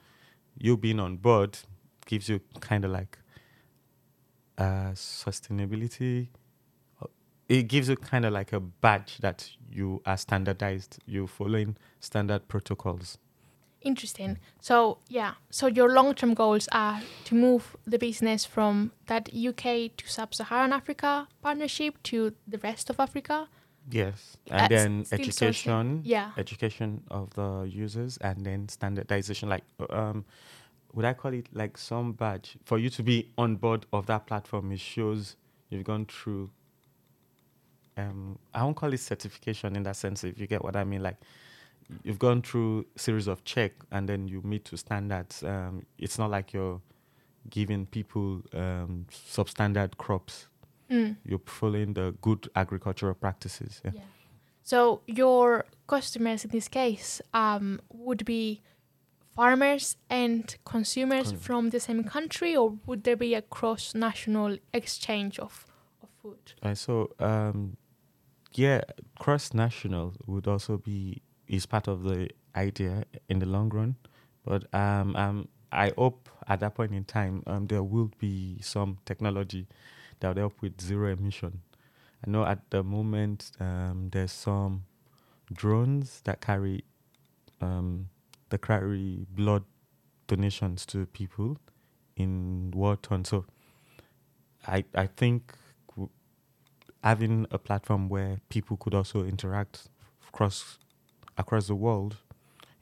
you 0.59 0.77
being 0.77 1.01
on 1.01 1.17
board 1.17 1.59
gives 2.07 2.29
you 2.29 2.41
kind 2.61 2.85
of 2.85 2.91
like 2.91 3.19
uh, 4.59 4.93
sustainability. 4.95 6.29
It 7.49 7.69
gives 7.69 7.89
you 7.89 7.97
kind 7.97 8.25
of 8.25 8.33
like 8.33 8.53
a 8.53 8.59
badge 8.59 9.19
that 9.19 9.49
you 9.71 10.03
are 10.05 10.17
standardized. 10.17 10.99
You're 11.07 11.29
following 11.29 11.77
standard 12.01 12.49
protocols. 12.49 13.19
Interesting. 13.83 14.39
So 14.61 14.99
yeah, 15.09 15.35
so 15.51 15.69
your 15.69 15.91
long-term 15.91 16.35
goals 16.35 16.69
are 16.73 17.01
to 17.27 17.35
move 17.37 17.77
the 17.87 17.99
business 17.99 18.45
from 18.45 18.91
that 19.07 19.29
UK 19.33 19.97
to 19.97 20.09
Sub-Saharan 20.09 20.73
Africa 20.73 21.29
partnership 21.41 22.03
to 22.05 22.33
the 22.49 22.59
rest 22.59 22.91
of 22.91 22.99
Africa. 22.99 23.49
Yes, 23.89 24.37
and 24.51 24.63
Uh, 24.63 24.69
then 24.69 25.05
still 25.05 25.19
sourcing- 25.21 25.29
education, 25.29 26.01
Yeah. 26.05 26.33
education 26.37 27.05
of 27.09 27.31
the 27.35 27.63
users, 27.71 28.17
and 28.17 28.45
then 28.45 28.69
standardization. 28.69 29.49
Like, 29.49 29.63
um, 29.91 30.25
would 30.97 31.05
I 31.05 31.13
call 31.13 31.35
it 31.35 31.47
like 31.53 31.77
some 31.77 32.13
badge 32.13 32.57
for 32.65 32.79
you 32.79 32.89
to 32.91 33.03
be 33.03 33.31
on 33.37 33.57
board 33.57 33.85
of 33.93 34.07
that 34.07 34.27
platform? 34.27 34.73
It 34.73 34.81
shows 34.81 35.37
you've 35.69 35.85
gone 35.85 36.07
through. 36.07 36.51
Um, 37.99 38.39
I 38.55 38.65
won't 38.65 38.77
call 38.77 38.93
it 38.93 39.01
certification 39.01 39.77
in 39.77 39.83
that 39.83 39.97
sense. 39.97 40.25
If 40.25 40.41
you 40.41 40.47
get 40.47 40.65
what 40.65 40.75
I 40.75 40.85
mean, 40.85 41.03
like 41.03 41.19
you've 42.03 42.19
gone 42.19 42.41
through 42.41 42.87
series 42.97 43.27
of 43.27 43.45
check, 43.45 43.73
and 43.93 44.09
then 44.09 44.27
you 44.27 44.41
meet 44.43 44.65
to 44.67 44.79
standards. 44.79 45.43
Um, 45.43 45.85
it's 45.99 46.19
not 46.19 46.31
like 46.31 46.55
you're 46.55 46.81
giving 47.51 47.85
people 47.85 48.41
um, 48.55 49.07
substandard 49.11 49.99
crops. 49.99 50.49
Mm. 50.91 51.17
You're 51.27 51.41
following 51.45 51.93
the 51.93 52.15
good 52.23 52.49
agricultural 52.57 53.15
practices. 53.15 53.83
Yeah. 53.85 53.91
Yeah. 53.95 54.01
So 54.63 55.03
your 55.07 55.67
customers 55.87 56.45
in 56.45 56.51
this 56.51 56.69
case 56.69 57.21
um, 57.35 57.81
would 57.93 58.25
be 58.25 58.63
farmers 59.37 59.97
and 60.09 60.57
consumers 60.65 61.29
Con- 61.29 61.39
from 61.39 61.71
the 61.71 61.79
same 61.79 62.03
country, 62.05 62.57
or 62.57 62.79
would 62.87 63.05
there 63.05 63.17
be 63.17 63.35
a 63.35 63.43
cross-national 63.43 64.57
exchange 64.73 65.39
of, 65.39 65.67
of 66.03 66.09
food? 66.23 66.39
Uh, 66.63 66.75
so 66.75 67.11
um, 67.21 67.77
yeah, 68.55 68.81
cross 69.19 69.53
national 69.53 70.15
would 70.27 70.49
also 70.49 70.79
be 70.79 71.23
is 71.47 71.67
part 71.67 71.87
of 71.87 72.03
the 72.03 72.29
idea 72.57 73.05
in 73.29 73.39
the 73.39 73.47
long 73.47 73.69
run, 73.69 73.95
but 74.45 74.65
um, 74.75 75.15
um, 75.15 75.49
I 75.71 75.93
hope 75.97 76.29
at 76.49 76.61
that 76.61 76.75
point 76.75 76.93
in 76.93 77.05
time 77.05 77.43
um, 77.47 77.67
there 77.67 77.83
will 77.83 78.11
be 78.19 78.59
some 78.63 78.99
technology 79.05 79.67
that 80.21 80.29
will 80.29 80.43
help 80.43 80.63
with 80.63 80.81
zero 80.81 81.13
emission. 81.13 81.61
I 82.27 82.31
know 82.31 82.45
at 82.45 82.71
the 82.71 82.83
moment 82.83 83.53
um, 83.61 84.09
there's 84.11 84.33
some 84.33 84.85
drones 85.53 86.23
that 86.25 86.41
carry 86.41 86.85
um, 87.61 88.09
that 88.51 88.63
carry 88.63 89.27
blood 89.31 89.65
donations 90.27 90.87
to 90.87 91.07
people 91.07 91.57
in 92.17 92.71
war 92.75 92.97
torn. 92.97 93.25
So 93.25 93.45
I 94.67 94.85
I 94.95 95.07
think 95.07 95.53
w- 95.89 96.11
having 97.03 97.47
a 97.51 97.59
platform 97.59 98.09
where 98.09 98.39
people 98.49 98.77
could 98.77 98.95
also 98.95 99.25
interact 99.25 99.89
across 100.29 100.79
across 101.37 101.67
the 101.67 101.75
world 101.75 102.17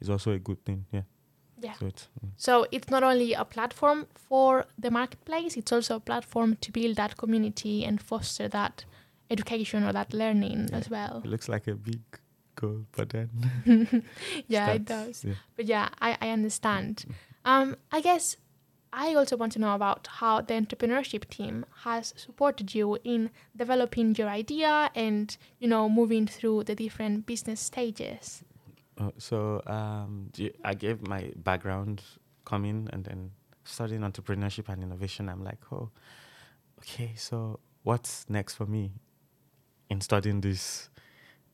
is 0.00 0.08
also 0.10 0.30
a 0.32 0.38
good 0.38 0.64
thing. 0.64 0.86
Yeah. 0.92 1.02
Yeah. 1.60 1.74
So 1.78 1.86
it's 1.86 2.08
mm. 2.24 2.30
So 2.36 2.66
it's 2.70 2.90
not 2.90 3.02
only 3.02 3.32
a 3.34 3.44
platform 3.44 4.06
for 4.14 4.66
the 4.78 4.90
marketplace; 4.90 5.56
it's 5.56 5.72
also 5.72 5.96
a 5.96 6.00
platform 6.00 6.56
to 6.60 6.72
build 6.72 6.96
that 6.96 7.16
community 7.16 7.84
and 7.84 8.00
foster 8.02 8.48
that 8.48 8.84
education 9.30 9.84
or 9.84 9.92
that 9.92 10.12
learning 10.12 10.68
Yeah. 10.70 10.76
as 10.78 10.90
well. 10.90 11.22
it 11.24 11.28
looks 11.30 11.48
like 11.48 11.66
a 11.70 11.74
big 11.74 12.00
goal, 12.64 12.86
but 12.92 13.10
then 13.10 13.30
yeah, 14.48 14.72
it 14.72 14.84
does. 14.84 15.24
Yeah. 15.24 15.34
But 15.56 15.66
yeah, 15.66 15.88
I, 16.00 16.16
I 16.20 16.30
understand. 16.30 17.04
Mm-hmm. 17.06 17.12
Um, 17.44 17.76
I 17.92 18.00
guess 18.00 18.36
I 18.92 19.14
also 19.14 19.36
want 19.36 19.52
to 19.52 19.58
know 19.58 19.74
about 19.74 20.06
how 20.06 20.40
the 20.40 20.54
entrepreneurship 20.54 21.28
team 21.28 21.66
has 21.82 22.14
supported 22.16 22.74
you 22.74 22.98
in 23.02 23.30
developing 23.56 24.14
your 24.14 24.28
idea 24.28 24.90
and 24.94 25.36
you 25.58 25.68
know 25.68 25.88
moving 25.88 26.26
through 26.26 26.64
the 26.64 26.74
different 26.74 27.26
business 27.26 27.60
stages. 27.60 28.44
Uh, 28.98 29.10
so 29.18 29.60
um, 29.66 30.30
I 30.64 30.74
gave 30.74 31.06
my 31.08 31.32
background 31.36 32.02
coming 32.44 32.88
and 32.92 33.04
then 33.04 33.30
studying 33.64 34.02
entrepreneurship 34.02 34.68
and 34.68 34.82
innovation. 34.82 35.28
I'm 35.28 35.42
like, 35.42 35.58
oh, 35.72 35.90
okay. 36.78 37.12
So 37.16 37.58
what's 37.82 38.24
next 38.28 38.54
for 38.54 38.66
me 38.66 38.92
in 39.90 40.00
studying 40.00 40.40
this? 40.40 40.88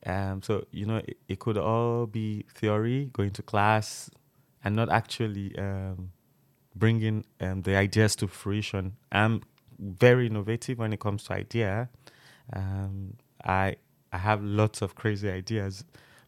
Um, 0.06 0.42
so 0.42 0.66
you 0.72 0.86
know, 0.86 0.98
it, 0.98 1.18
it 1.28 1.38
could 1.40 1.58
all 1.58 2.06
be 2.06 2.46
theory, 2.54 3.10
going 3.12 3.30
to 3.32 3.42
class, 3.42 4.10
and 4.64 4.76
not 4.76 4.90
actually 4.90 5.56
um, 5.58 6.12
bringing 6.76 7.24
um, 7.40 7.62
the 7.62 7.76
ideas 7.76 8.16
to 8.16 8.28
fruition. 8.28 8.96
I'm 9.12 9.42
very 9.78 10.26
innovative 10.28 10.78
when 10.78 10.92
it 10.92 11.00
comes 11.00 11.24
to 11.24 11.34
idea. 11.34 11.90
Um, 12.54 13.14
I 13.44 13.76
I 14.12 14.18
have 14.18 14.42
lots 14.44 14.82
of 14.82 14.94
crazy 14.96 15.30
ideas, 15.30 15.84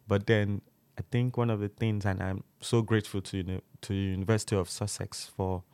but 0.08 0.26
then 0.26 0.62
I 0.98 1.02
think 1.10 1.36
one 1.36 1.50
of 1.50 1.60
the 1.60 1.68
things, 1.68 2.06
and 2.06 2.22
I'm 2.22 2.44
so 2.60 2.82
grateful 2.82 3.22
to 3.22 3.38
uni- 3.38 3.62
to 3.82 3.94
University 3.94 4.56
of 4.56 4.70
Sussex 4.70 5.26
for 5.36 5.64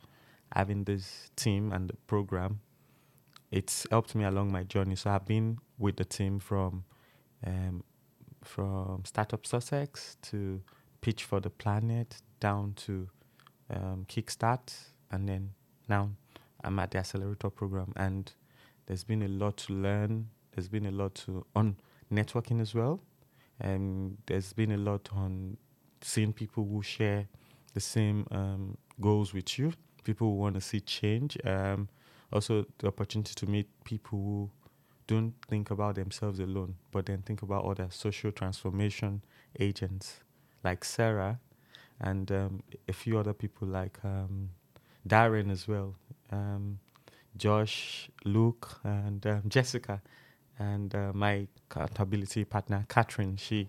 having 0.53 0.85
this 0.85 1.31
team 1.35 1.71
and 1.73 1.89
the 1.89 1.95
program. 2.07 2.61
It's 3.51 3.87
helped 3.91 4.15
me 4.15 4.25
along 4.25 4.51
my 4.51 4.63
journey. 4.63 4.95
So 4.95 5.11
I've 5.11 5.25
been 5.25 5.59
with 5.79 5.97
the 5.97 6.05
team 6.05 6.39
from 6.39 6.85
um, 7.45 7.83
from 8.49 9.03
Startup 9.05 9.45
Sussex 9.45 10.17
to 10.23 10.61
Pitch 11.01 11.23
for 11.23 11.39
the 11.39 11.49
Planet 11.49 12.21
down 12.39 12.73
to 12.85 13.07
um, 13.69 14.05
Kickstart, 14.09 14.73
and 15.11 15.27
then 15.27 15.51
now 15.87 16.09
I'm 16.63 16.79
at 16.79 16.91
the 16.91 16.97
accelerator 16.97 17.49
program. 17.49 17.93
And 17.95 18.31
there's 18.85 19.03
been 19.03 19.23
a 19.23 19.27
lot 19.27 19.57
to 19.57 19.73
learn. 19.73 20.29
There's 20.53 20.67
been 20.67 20.87
a 20.87 20.91
lot 20.91 21.15
to 21.15 21.45
on 21.55 21.77
networking 22.11 22.59
as 22.59 22.73
well 22.73 23.01
and 23.59 24.17
there's 24.25 24.53
been 24.53 24.71
a 24.71 24.77
lot 24.77 25.09
on 25.13 25.57
seeing 26.01 26.33
people 26.33 26.65
who 26.65 26.81
share 26.81 27.27
the 27.73 27.79
same 27.79 28.25
um, 28.31 28.77
goals 29.01 29.33
with 29.33 29.59
you, 29.59 29.73
people 30.03 30.27
who 30.27 30.35
want 30.35 30.55
to 30.55 30.61
see 30.61 30.79
change. 30.79 31.37
Um, 31.43 31.89
also, 32.31 32.65
the 32.77 32.87
opportunity 32.87 33.33
to 33.35 33.47
meet 33.47 33.67
people 33.83 34.19
who 34.19 34.49
don't 35.09 35.33
think 35.47 35.71
about 35.71 35.95
themselves 35.95 36.39
alone, 36.39 36.75
but 36.91 37.07
then 37.07 37.23
think 37.23 37.41
about 37.41 37.65
other 37.65 37.87
social 37.89 38.31
transformation 38.31 39.23
agents 39.59 40.19
like 40.63 40.85
Sarah 40.85 41.39
and 41.99 42.31
um, 42.31 42.61
a 42.87 42.93
few 42.93 43.17
other 43.17 43.33
people 43.33 43.67
like 43.67 43.97
um, 44.03 44.51
Darren 45.07 45.49
as 45.51 45.67
well, 45.67 45.95
um, 46.31 46.77
Josh, 47.35 48.11
Luke, 48.23 48.79
and 48.83 49.25
um, 49.25 49.41
Jessica 49.47 49.99
and 50.59 50.93
uh, 50.93 51.11
my 51.15 51.47
accountability 51.71 52.45
partner 52.45 52.85
Catherine. 52.87 53.35
She 53.35 53.67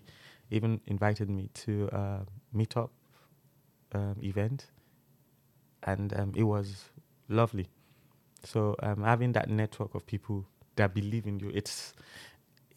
even 0.51 0.79
invited 0.85 1.27
me 1.27 1.49
to 1.55 1.89
a 1.91 2.19
meetup 2.55 2.89
um, 3.95 4.15
event, 4.21 4.67
and 5.81 6.13
um, 6.19 6.33
it 6.35 6.43
was 6.43 6.85
lovely. 7.29 7.67
So 8.43 8.75
having 9.03 9.31
that 9.33 9.49
network 9.49 9.95
of 9.95 10.05
people 10.05 10.45
that 10.81 10.93
believe 10.93 11.27
in 11.27 11.39
you, 11.39 11.51
it's 11.53 11.93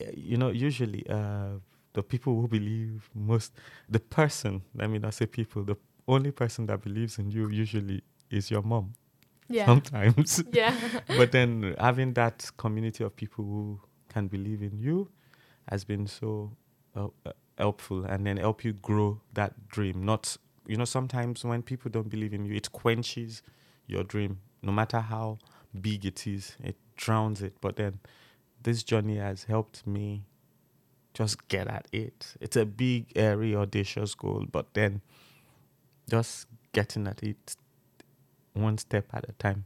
uh, 0.00 0.04
you 0.14 0.36
know 0.36 0.50
usually 0.50 1.04
uh, 1.08 1.58
the 1.94 2.02
people 2.02 2.40
who 2.40 2.48
believe 2.48 3.08
most, 3.14 3.52
the 3.88 4.00
person. 4.00 4.62
Let 4.74 4.90
me 4.90 4.98
not 4.98 5.14
say 5.14 5.26
people. 5.26 5.64
The 5.64 5.76
only 6.06 6.30
person 6.30 6.66
that 6.66 6.82
believes 6.82 7.18
in 7.18 7.30
you 7.30 7.48
usually 7.48 8.02
is 8.30 8.50
your 8.50 8.62
mom. 8.62 8.94
Yeah. 9.48 9.66
Sometimes 9.66 10.42
yeah. 10.52 10.74
but 11.06 11.32
then 11.32 11.74
having 11.78 12.14
that 12.14 12.50
community 12.56 13.04
of 13.04 13.14
people 13.16 13.44
who 13.44 13.80
can 14.08 14.26
believe 14.28 14.62
in 14.62 14.78
you 14.78 15.08
has 15.68 15.84
been 15.84 16.06
so 16.06 16.52
uh, 16.96 17.08
uh, 17.26 17.32
helpful 17.58 18.04
and 18.04 18.26
then 18.26 18.36
help 18.36 18.64
you 18.64 18.72
grow 18.72 19.20
that 19.34 19.68
dream 19.68 20.04
not 20.04 20.36
you 20.66 20.76
know 20.76 20.84
sometimes 20.84 21.44
when 21.44 21.62
people 21.62 21.90
don't 21.90 22.08
believe 22.08 22.32
in 22.32 22.44
you 22.44 22.54
it 22.54 22.70
quenches 22.72 23.42
your 23.86 24.02
dream 24.02 24.38
no 24.62 24.72
matter 24.72 25.00
how 25.00 25.38
big 25.80 26.04
it 26.04 26.26
is 26.26 26.56
it 26.62 26.76
drowns 26.96 27.42
it 27.42 27.54
but 27.60 27.76
then 27.76 27.98
this 28.62 28.82
journey 28.82 29.16
has 29.16 29.44
helped 29.44 29.86
me 29.86 30.24
just 31.12 31.46
get 31.48 31.68
at 31.68 31.86
it 31.92 32.34
it's 32.40 32.56
a 32.56 32.64
big 32.64 33.06
airy 33.14 33.54
audacious 33.54 34.14
goal 34.14 34.46
but 34.50 34.72
then 34.74 35.00
just 36.08 36.46
getting 36.72 37.06
at 37.06 37.22
it 37.22 37.56
one 38.52 38.78
step 38.78 39.06
at 39.12 39.28
a 39.28 39.32
time 39.32 39.64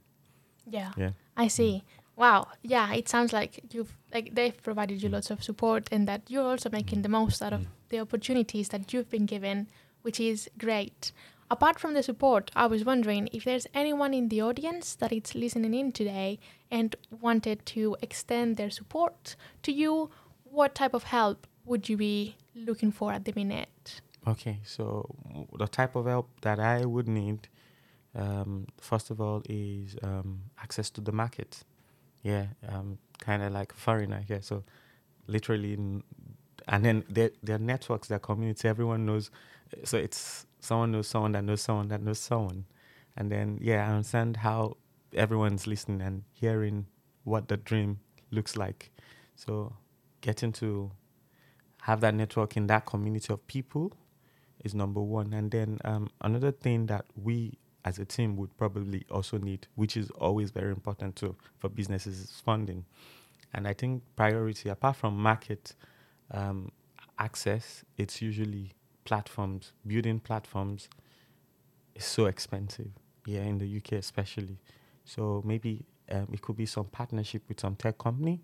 Yeah. 0.67 0.93
yeah 0.97 1.11
I 1.39 1.49
see. 1.49 1.85
Wow. 2.17 2.49
Yeah, 2.63 2.93
it 2.93 3.09
sounds 3.09 3.33
like 3.33 3.61
you've 3.71 3.97
like 4.13 4.35
they've 4.35 4.61
provided 4.63 5.03
you 5.03 5.09
mm. 5.09 5.13
lots 5.13 5.31
of 5.31 5.43
support 5.43 5.89
and 5.93 6.09
that 6.09 6.23
you're 6.29 6.45
also 6.45 6.69
making 6.69 6.99
mm. 6.99 7.03
the 7.05 7.09
most 7.09 7.41
out 7.41 7.53
of 7.53 7.61
mm. 7.61 7.67
the 7.91 8.01
opportunities 8.01 8.69
that 8.71 8.93
you've 8.93 9.09
been 9.09 9.25
given, 9.25 9.69
which 10.03 10.19
is 10.19 10.51
great. 10.59 11.13
Apart 11.51 11.81
from 11.81 11.95
the 11.95 12.03
support, 12.03 12.51
I 12.55 12.67
was 12.67 12.85
wondering 12.85 13.31
if 13.33 13.45
there's 13.45 13.67
anyone 13.73 14.13
in 14.13 14.29
the 14.29 14.43
audience 14.43 14.95
that 14.97 15.13
is 15.13 15.35
listening 15.35 15.73
in 15.73 15.93
today 15.93 16.39
and 16.71 16.95
wanted 17.11 17.65
to 17.67 17.97
extend 18.03 18.59
their 18.59 18.69
support 18.69 19.35
to 19.63 19.73
you, 19.73 20.11
what 20.45 20.75
type 20.75 20.93
of 20.93 21.05
help 21.05 21.47
would 21.65 21.89
you 21.89 21.97
be 21.97 22.37
looking 22.55 22.93
for 22.93 23.13
at 23.13 23.25
the 23.25 23.33
minute? 23.35 24.03
Okay, 24.27 24.59
so 24.63 25.09
the 25.59 25.67
type 25.67 25.97
of 25.97 26.05
help 26.05 26.29
that 26.43 26.61
I 26.61 26.85
would 26.85 27.09
need, 27.09 27.49
um, 28.15 28.67
first 28.79 29.11
of 29.11 29.19
all, 29.19 29.43
is 29.49 29.97
um, 30.03 30.43
access 30.61 30.91
to 30.91 31.01
the 31.01 31.13
market. 31.13 31.65
Yeah, 32.23 32.47
um, 32.69 32.99
kind 33.21 33.43
of 33.43 33.53
like 33.53 33.73
foreigner 33.73 34.23
here. 34.27 34.43
So 34.43 34.65
literally, 35.27 35.79
and 36.69 36.85
then 36.85 37.05
their, 37.09 37.31
their 37.43 37.59
networks, 37.59 38.09
their 38.09 38.19
community, 38.19 38.69
everyone 38.69 39.07
knows. 39.07 39.31
So 39.85 39.97
it's 39.97 40.45
someone 40.61 40.93
knows 40.93 41.09
someone 41.09 41.33
that 41.33 41.45
knows 41.45 41.63
someone 41.63 41.89
that 41.89 42.03
knows 42.03 42.19
someone. 42.19 42.65
And 43.17 43.31
then, 43.31 43.59
yeah, 43.61 43.87
I 43.87 43.91
understand 43.91 44.37
how 44.37 44.77
everyone's 45.15 45.67
listening 45.67 46.03
and 46.03 46.23
hearing 46.33 46.87
what 47.25 47.49
the 47.49 47.57
dream 47.57 48.01
looks 48.31 48.57
like. 48.57 48.91
So 49.35 49.75
getting 50.21 50.53
to 50.53 50.91
have 51.83 52.01
that 52.01 52.15
network 52.15 52.57
in 52.57 52.67
that 52.69 52.87
community 52.87 53.33
of 53.33 53.47
people 53.47 53.93
is 54.65 54.75
number 54.75 55.01
one. 55.01 55.33
And 55.33 55.51
then 55.51 55.79
um, 55.85 56.11
another 56.21 56.53
thing 56.53 56.87
that 56.87 57.07
we 57.17 57.59
as 57.85 57.99
a 57.99 58.05
team 58.05 58.37
would 58.37 58.57
probably 58.57 59.05
also 59.11 59.39
need, 59.39 59.67
which 59.77 59.97
is 59.97 60.11
always 60.11 60.51
very 60.51 60.71
important 60.71 61.17
too 61.17 61.37
for 61.59 61.69
businesses, 61.69 62.21
is 62.21 62.43
funding. 62.45 62.85
And 63.55 63.67
I 63.67 63.73
think 63.73 64.03
priority, 64.17 64.69
apart 64.69 64.97
from 64.97 65.17
market 65.17 65.75
um, 66.31 66.71
access, 67.19 67.85
it's 67.97 68.21
usually 68.21 68.73
platforms. 69.09 69.73
Building 69.87 70.21
platforms 70.21 70.91
is 71.95 72.05
so 72.05 72.27
expensive, 72.27 72.91
yeah, 73.27 73.43
in 73.43 73.59
the 73.59 73.79
UK 73.79 73.95
especially. 73.95 74.59
So 75.07 75.43
maybe 75.47 75.87
um, 76.13 76.29
it 76.33 76.43
could 76.43 76.57
be 76.57 76.67
some 76.67 76.85
partnership 76.87 77.43
with 77.49 77.61
some 77.61 77.75
tech 77.77 77.97
company 77.99 78.41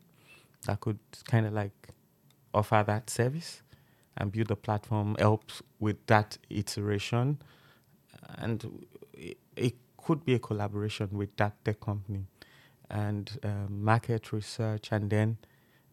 that 0.67 0.81
could 0.81 0.99
kind 1.27 1.47
of 1.47 1.53
like 1.53 1.91
offer 2.55 2.83
that 2.87 3.11
service 3.11 3.63
and 4.17 4.33
build 4.33 4.51
a 4.51 4.57
platform 4.57 5.17
helps 5.19 5.63
with 5.81 5.99
that 6.07 6.39
iteration 6.49 7.39
and 8.39 8.87
it, 9.13 9.37
it 9.57 9.75
could 9.99 10.25
be 10.25 10.35
a 10.35 10.39
collaboration 10.39 11.09
with 11.13 11.37
that 11.37 11.53
tech 11.67 11.81
company 11.81 12.25
and 12.91 13.39
um, 13.45 13.85
market 13.85 14.33
research 14.33 14.89
and 14.93 15.11
then 15.11 15.37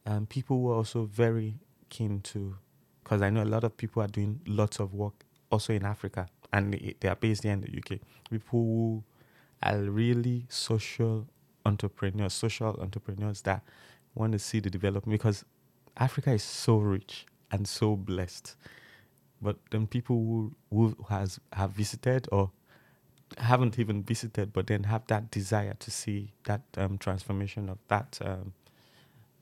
um, 0.06 0.26
people 0.28 0.62
were 0.62 0.76
also 0.76 1.04
very 1.06 1.56
keen 1.90 2.22
to 2.22 2.56
because 3.04 3.22
i 3.22 3.30
know 3.30 3.44
a 3.44 3.46
lot 3.46 3.64
of 3.64 3.76
people 3.78 4.02
are 4.02 4.08
doing 4.08 4.40
lots 4.46 4.80
of 4.80 4.94
work 4.94 5.26
also 5.52 5.74
in 5.74 5.86
africa 5.86 6.28
and 6.54 6.74
they 7.00 7.08
are 7.08 7.16
based 7.16 7.44
here 7.44 7.54
in 7.54 7.62
the 7.62 7.78
uk 7.78 8.00
people 8.30 8.60
who 8.60 9.04
are 9.64 9.78
really 9.78 10.46
social 10.50 11.28
entrepreneurs 11.66 12.34
social 12.34 12.80
entrepreneurs 12.82 13.42
that 13.42 13.62
want 14.16 14.32
to 14.34 14.40
see 14.40 14.60
the 14.60 14.70
development 14.70 15.12
because 15.12 15.46
africa 15.98 16.32
is 16.32 16.44
so 16.44 16.78
rich 16.78 17.26
and 17.52 17.68
so 17.68 17.96
blessed. 17.96 18.56
But 19.42 19.58
then 19.72 19.88
people 19.88 20.16
who, 20.16 20.56
who 20.72 20.96
has 21.10 21.40
have 21.54 21.72
visited 21.72 22.28
or 22.32 22.52
haven't 23.38 23.80
even 23.80 24.04
visited, 24.04 24.54
but 24.54 24.68
then 24.68 24.84
have 24.84 25.06
that 25.08 25.32
desire 25.32 25.74
to 25.80 25.92
see 25.92 26.34
that 26.46 26.62
um, 26.78 26.98
transformation 26.98 27.70
of 27.70 27.78
that 27.88 28.20
um, 28.24 28.54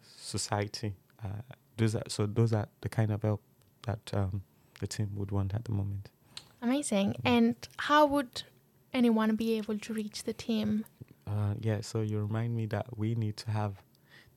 society. 0.04 0.94
Uh, 1.24 1.42
those 1.78 1.96
are, 1.96 2.04
so 2.08 2.26
those 2.26 2.54
are 2.54 2.68
the 2.82 2.90
kind 2.90 3.12
of 3.12 3.22
help 3.24 3.42
that 3.84 4.12
um, 4.14 4.42
the 4.80 4.88
team 4.88 5.12
would 5.16 5.32
want 5.32 5.54
at 5.54 5.66
the 5.66 5.72
moment. 5.72 6.10
Amazing. 6.62 7.12
Mm-hmm. 7.12 7.28
And 7.28 7.56
how 7.78 8.06
would 8.06 8.44
anyone 8.94 9.36
be 9.36 9.58
able 9.58 9.78
to 9.80 9.94
reach 9.94 10.24
the 10.24 10.34
team? 10.34 10.86
Uh, 11.28 11.54
yeah, 11.60 11.82
so 11.82 12.02
you 12.02 12.20
remind 12.20 12.56
me 12.56 12.66
that 12.68 12.98
we 12.98 13.16
need 13.16 13.38
to 13.38 13.52
have 13.52 13.76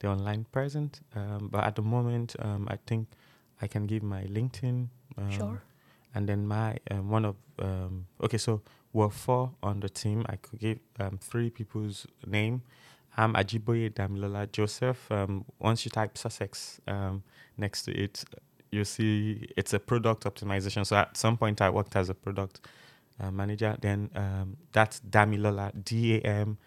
the 0.00 0.08
online 0.08 0.44
present, 0.52 1.00
um, 1.16 1.48
but 1.50 1.64
at 1.64 1.76
the 1.76 1.82
moment, 1.82 2.36
um, 2.40 2.66
I 2.70 2.76
think 2.86 3.08
I 3.62 3.66
can 3.66 3.86
give 3.86 4.02
my 4.02 4.24
LinkedIn. 4.24 4.88
Um, 5.16 5.30
sure. 5.30 5.62
And 6.14 6.28
then 6.28 6.46
my 6.46 6.76
um, 6.90 7.08
one 7.08 7.24
of 7.24 7.36
um, 7.58 8.06
okay, 8.22 8.36
so 8.36 8.60
we're 8.92 9.08
four 9.08 9.52
on 9.62 9.80
the 9.80 9.88
team. 9.88 10.26
I 10.28 10.36
could 10.36 10.58
give 10.58 10.78
um, 11.00 11.18
three 11.18 11.48
people's 11.48 12.06
name. 12.26 12.62
I'm 13.16 13.34
Ajiboye 13.34 13.92
Damilola 13.92 14.50
Joseph. 14.50 15.10
Um, 15.10 15.44
once 15.58 15.84
you 15.84 15.90
type 15.90 16.18
Sussex 16.18 16.80
um, 16.86 17.22
next 17.56 17.82
to 17.82 17.92
it, 17.92 18.24
you 18.72 18.84
see 18.84 19.48
it's 19.56 19.74
a 19.74 19.78
product 19.78 20.24
optimization. 20.24 20.86
So 20.86 20.96
at 20.96 21.16
some 21.16 21.36
point, 21.36 21.60
I 21.60 21.70
worked 21.70 21.94
as 21.94 22.08
a 22.08 22.14
product 22.14 22.60
uh, 23.20 23.30
manager. 23.30 23.76
Then 23.80 24.10
um, 24.14 24.56
that's 24.72 25.00
Damilola, 25.00 25.72
D 25.84 26.16
A 26.16 26.20
M 26.20 26.58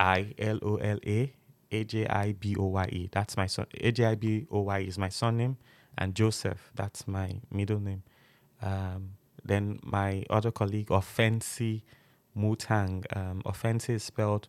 I 0.00 0.34
L 0.38 0.58
O 0.62 0.76
L 0.76 0.98
A 1.06 1.32
a 1.70 1.84
J 1.84 2.06
I 2.06 2.32
B 2.32 2.56
O 2.56 2.64
Y 2.64 2.88
E. 2.92 3.08
That's 3.12 3.36
my 3.36 3.46
son. 3.46 3.66
A 3.74 3.92
J 3.92 4.04
I 4.06 4.14
B 4.14 4.46
O 4.50 4.60
Y 4.60 4.78
is 4.80 4.98
my 4.98 5.08
surname, 5.08 5.58
and 5.96 6.14
Joseph. 6.14 6.70
That's 6.74 7.06
my 7.06 7.40
middle 7.50 7.80
name. 7.80 8.02
Um, 8.62 9.10
then 9.44 9.78
my 9.82 10.24
other 10.30 10.50
colleague, 10.50 10.88
Ofentse 10.88 11.82
Motaung. 12.36 13.04
Um, 13.16 13.42
Ofentse 13.44 13.90
is 13.90 14.02
spelled 14.02 14.48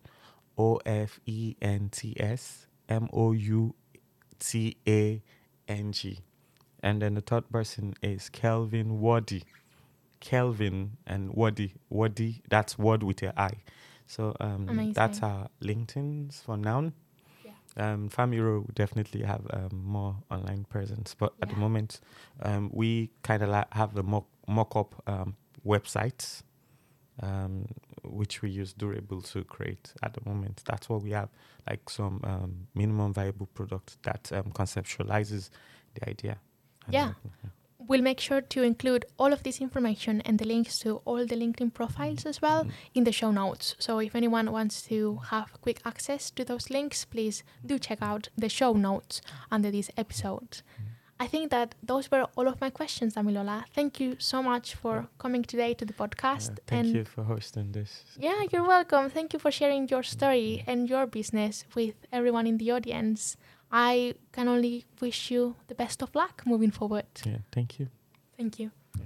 O 0.56 0.80
F 0.86 1.20
E 1.26 1.56
N 1.60 1.90
T 1.90 2.14
S 2.18 2.66
M 2.88 3.08
O 3.12 3.32
U 3.32 3.74
T 4.38 4.76
A 4.88 5.22
N 5.68 5.92
G. 5.92 6.20
And 6.82 7.02
then 7.02 7.14
the 7.14 7.20
third 7.20 7.50
person 7.50 7.94
is 8.02 8.28
Kelvin 8.28 9.00
Wordi. 9.00 9.42
Kelvin 10.20 10.96
and 11.06 11.30
Wordi. 11.32 11.72
Wordi, 11.92 12.42
that's 12.48 12.78
word 12.78 13.02
with 13.02 13.22
a 13.22 13.38
I. 13.40 13.52
So 14.06 14.34
um, 14.40 14.92
that's 14.92 15.22
our 15.22 15.48
LinkedIn's 15.62 16.40
for 16.40 16.56
now. 16.56 16.92
Um, 17.76 18.08
Farm 18.08 18.32
Hero 18.32 18.66
definitely 18.74 19.22
have 19.22 19.46
um, 19.50 19.82
more 19.84 20.16
online 20.30 20.64
presence, 20.68 21.14
but 21.14 21.32
yeah. 21.38 21.44
at 21.44 21.50
the 21.50 21.56
moment, 21.56 22.00
um, 22.42 22.70
we 22.72 23.10
kind 23.22 23.42
of 23.42 23.48
la- 23.48 23.64
have 23.72 23.94
the 23.94 24.02
mock 24.02 24.26
mock-up 24.48 25.00
um, 25.06 25.36
websites, 25.64 26.42
um, 27.22 27.66
which 28.02 28.42
we 28.42 28.50
use 28.50 28.72
Durable 28.72 29.22
to 29.22 29.44
create. 29.44 29.92
At 30.02 30.14
the 30.14 30.20
moment, 30.28 30.62
that's 30.64 30.88
what 30.88 31.02
we 31.02 31.12
have, 31.12 31.28
like 31.68 31.88
some 31.88 32.20
um, 32.24 32.66
minimum 32.74 33.12
viable 33.12 33.46
product 33.46 34.02
that 34.02 34.32
um, 34.32 34.50
conceptualizes 34.52 35.50
the 35.94 36.08
idea. 36.08 36.38
Yeah. 36.92 37.12
We'll 37.78 38.02
make 38.02 38.20
sure 38.20 38.40
to 38.40 38.62
include 38.62 39.04
all 39.18 39.32
of 39.32 39.42
this 39.42 39.60
information 39.60 40.20
and 40.20 40.38
the 40.38 40.44
links 40.44 40.78
to 40.80 40.98
all 41.04 41.26
the 41.26 41.34
LinkedIn 41.34 41.74
profiles 41.74 42.24
as 42.24 42.40
well 42.40 42.64
mm. 42.64 42.70
in 42.94 43.02
the 43.02 43.10
show 43.10 43.32
notes. 43.32 43.74
So 43.80 43.98
if 43.98 44.14
anyone 44.14 44.52
wants 44.52 44.82
to 44.82 45.16
have 45.30 45.60
quick 45.60 45.80
access 45.84 46.30
to 46.30 46.44
those 46.44 46.70
links, 46.70 47.04
please 47.04 47.42
do 47.66 47.80
check 47.80 47.98
out 48.00 48.28
the 48.38 48.48
show 48.48 48.74
notes 48.74 49.20
under 49.50 49.72
this 49.72 49.90
episode. 49.96 50.62
Mm. 50.80 50.90
I 51.20 51.26
think 51.26 51.50
that 51.50 51.74
those 51.82 52.10
were 52.10 52.26
all 52.34 52.48
of 52.48 52.58
my 52.62 52.70
questions, 52.70 53.14
Damilola. 53.14 53.64
Thank 53.74 54.00
you 54.00 54.16
so 54.18 54.42
much 54.42 54.74
for 54.74 55.06
coming 55.18 55.42
today 55.42 55.74
to 55.74 55.84
the 55.84 55.92
podcast. 55.92 56.52
Uh, 56.52 56.62
thank 56.66 56.86
and 56.86 56.94
you 56.94 57.04
for 57.04 57.24
hosting 57.24 57.72
this. 57.72 58.04
Yeah, 58.18 58.40
you're 58.50 58.66
welcome. 58.66 59.10
Thank 59.10 59.34
you 59.34 59.38
for 59.38 59.50
sharing 59.50 59.86
your 59.88 60.02
story 60.02 60.64
and 60.66 60.88
your 60.88 61.06
business 61.06 61.66
with 61.74 61.94
everyone 62.10 62.46
in 62.46 62.56
the 62.56 62.70
audience. 62.70 63.36
I 63.72 64.14
can 64.32 64.48
only 64.48 64.84
wish 65.00 65.30
you 65.30 65.56
the 65.68 65.74
best 65.74 66.02
of 66.02 66.14
luck 66.14 66.42
moving 66.44 66.70
forward. 66.70 67.06
Yeah, 67.24 67.38
thank 67.52 67.78
you. 67.78 67.88
Thank 68.36 68.58
you. 68.58 68.70
Yeah. 68.98 69.04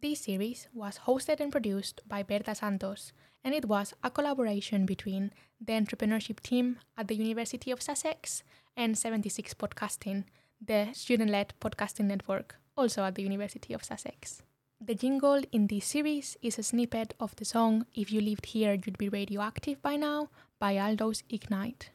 This 0.00 0.20
series 0.20 0.68
was 0.72 1.00
hosted 1.06 1.40
and 1.40 1.50
produced 1.50 2.02
by 2.06 2.22
Berta 2.22 2.54
Santos, 2.54 3.12
and 3.42 3.52
it 3.52 3.64
was 3.64 3.92
a 4.04 4.10
collaboration 4.10 4.86
between 4.86 5.32
the 5.60 5.72
entrepreneurship 5.72 6.38
team 6.40 6.78
at 6.96 7.08
the 7.08 7.16
University 7.16 7.72
of 7.72 7.82
Sussex 7.82 8.44
and 8.76 8.96
76 8.96 9.54
Podcasting, 9.54 10.24
the 10.60 10.88
student 10.92 11.30
led 11.30 11.54
podcasting 11.60 12.06
network, 12.06 12.56
also 12.76 13.04
at 13.04 13.14
the 13.14 13.22
University 13.22 13.74
of 13.74 13.84
Sussex. 13.84 14.42
The 14.80 14.94
jingle 14.94 15.42
in 15.52 15.66
this 15.68 15.86
series 15.86 16.36
is 16.42 16.58
a 16.58 16.62
snippet 16.62 17.14
of 17.18 17.34
the 17.36 17.44
song 17.44 17.86
If 17.94 18.12
You 18.12 18.20
Lived 18.20 18.46
Here 18.46 18.74
You'd 18.74 18.98
Be 18.98 19.08
Radioactive 19.08 19.80
by 19.80 19.96
Now 19.96 20.28
by 20.58 20.76
Aldo's 20.76 21.22
Ignite. 21.30 21.90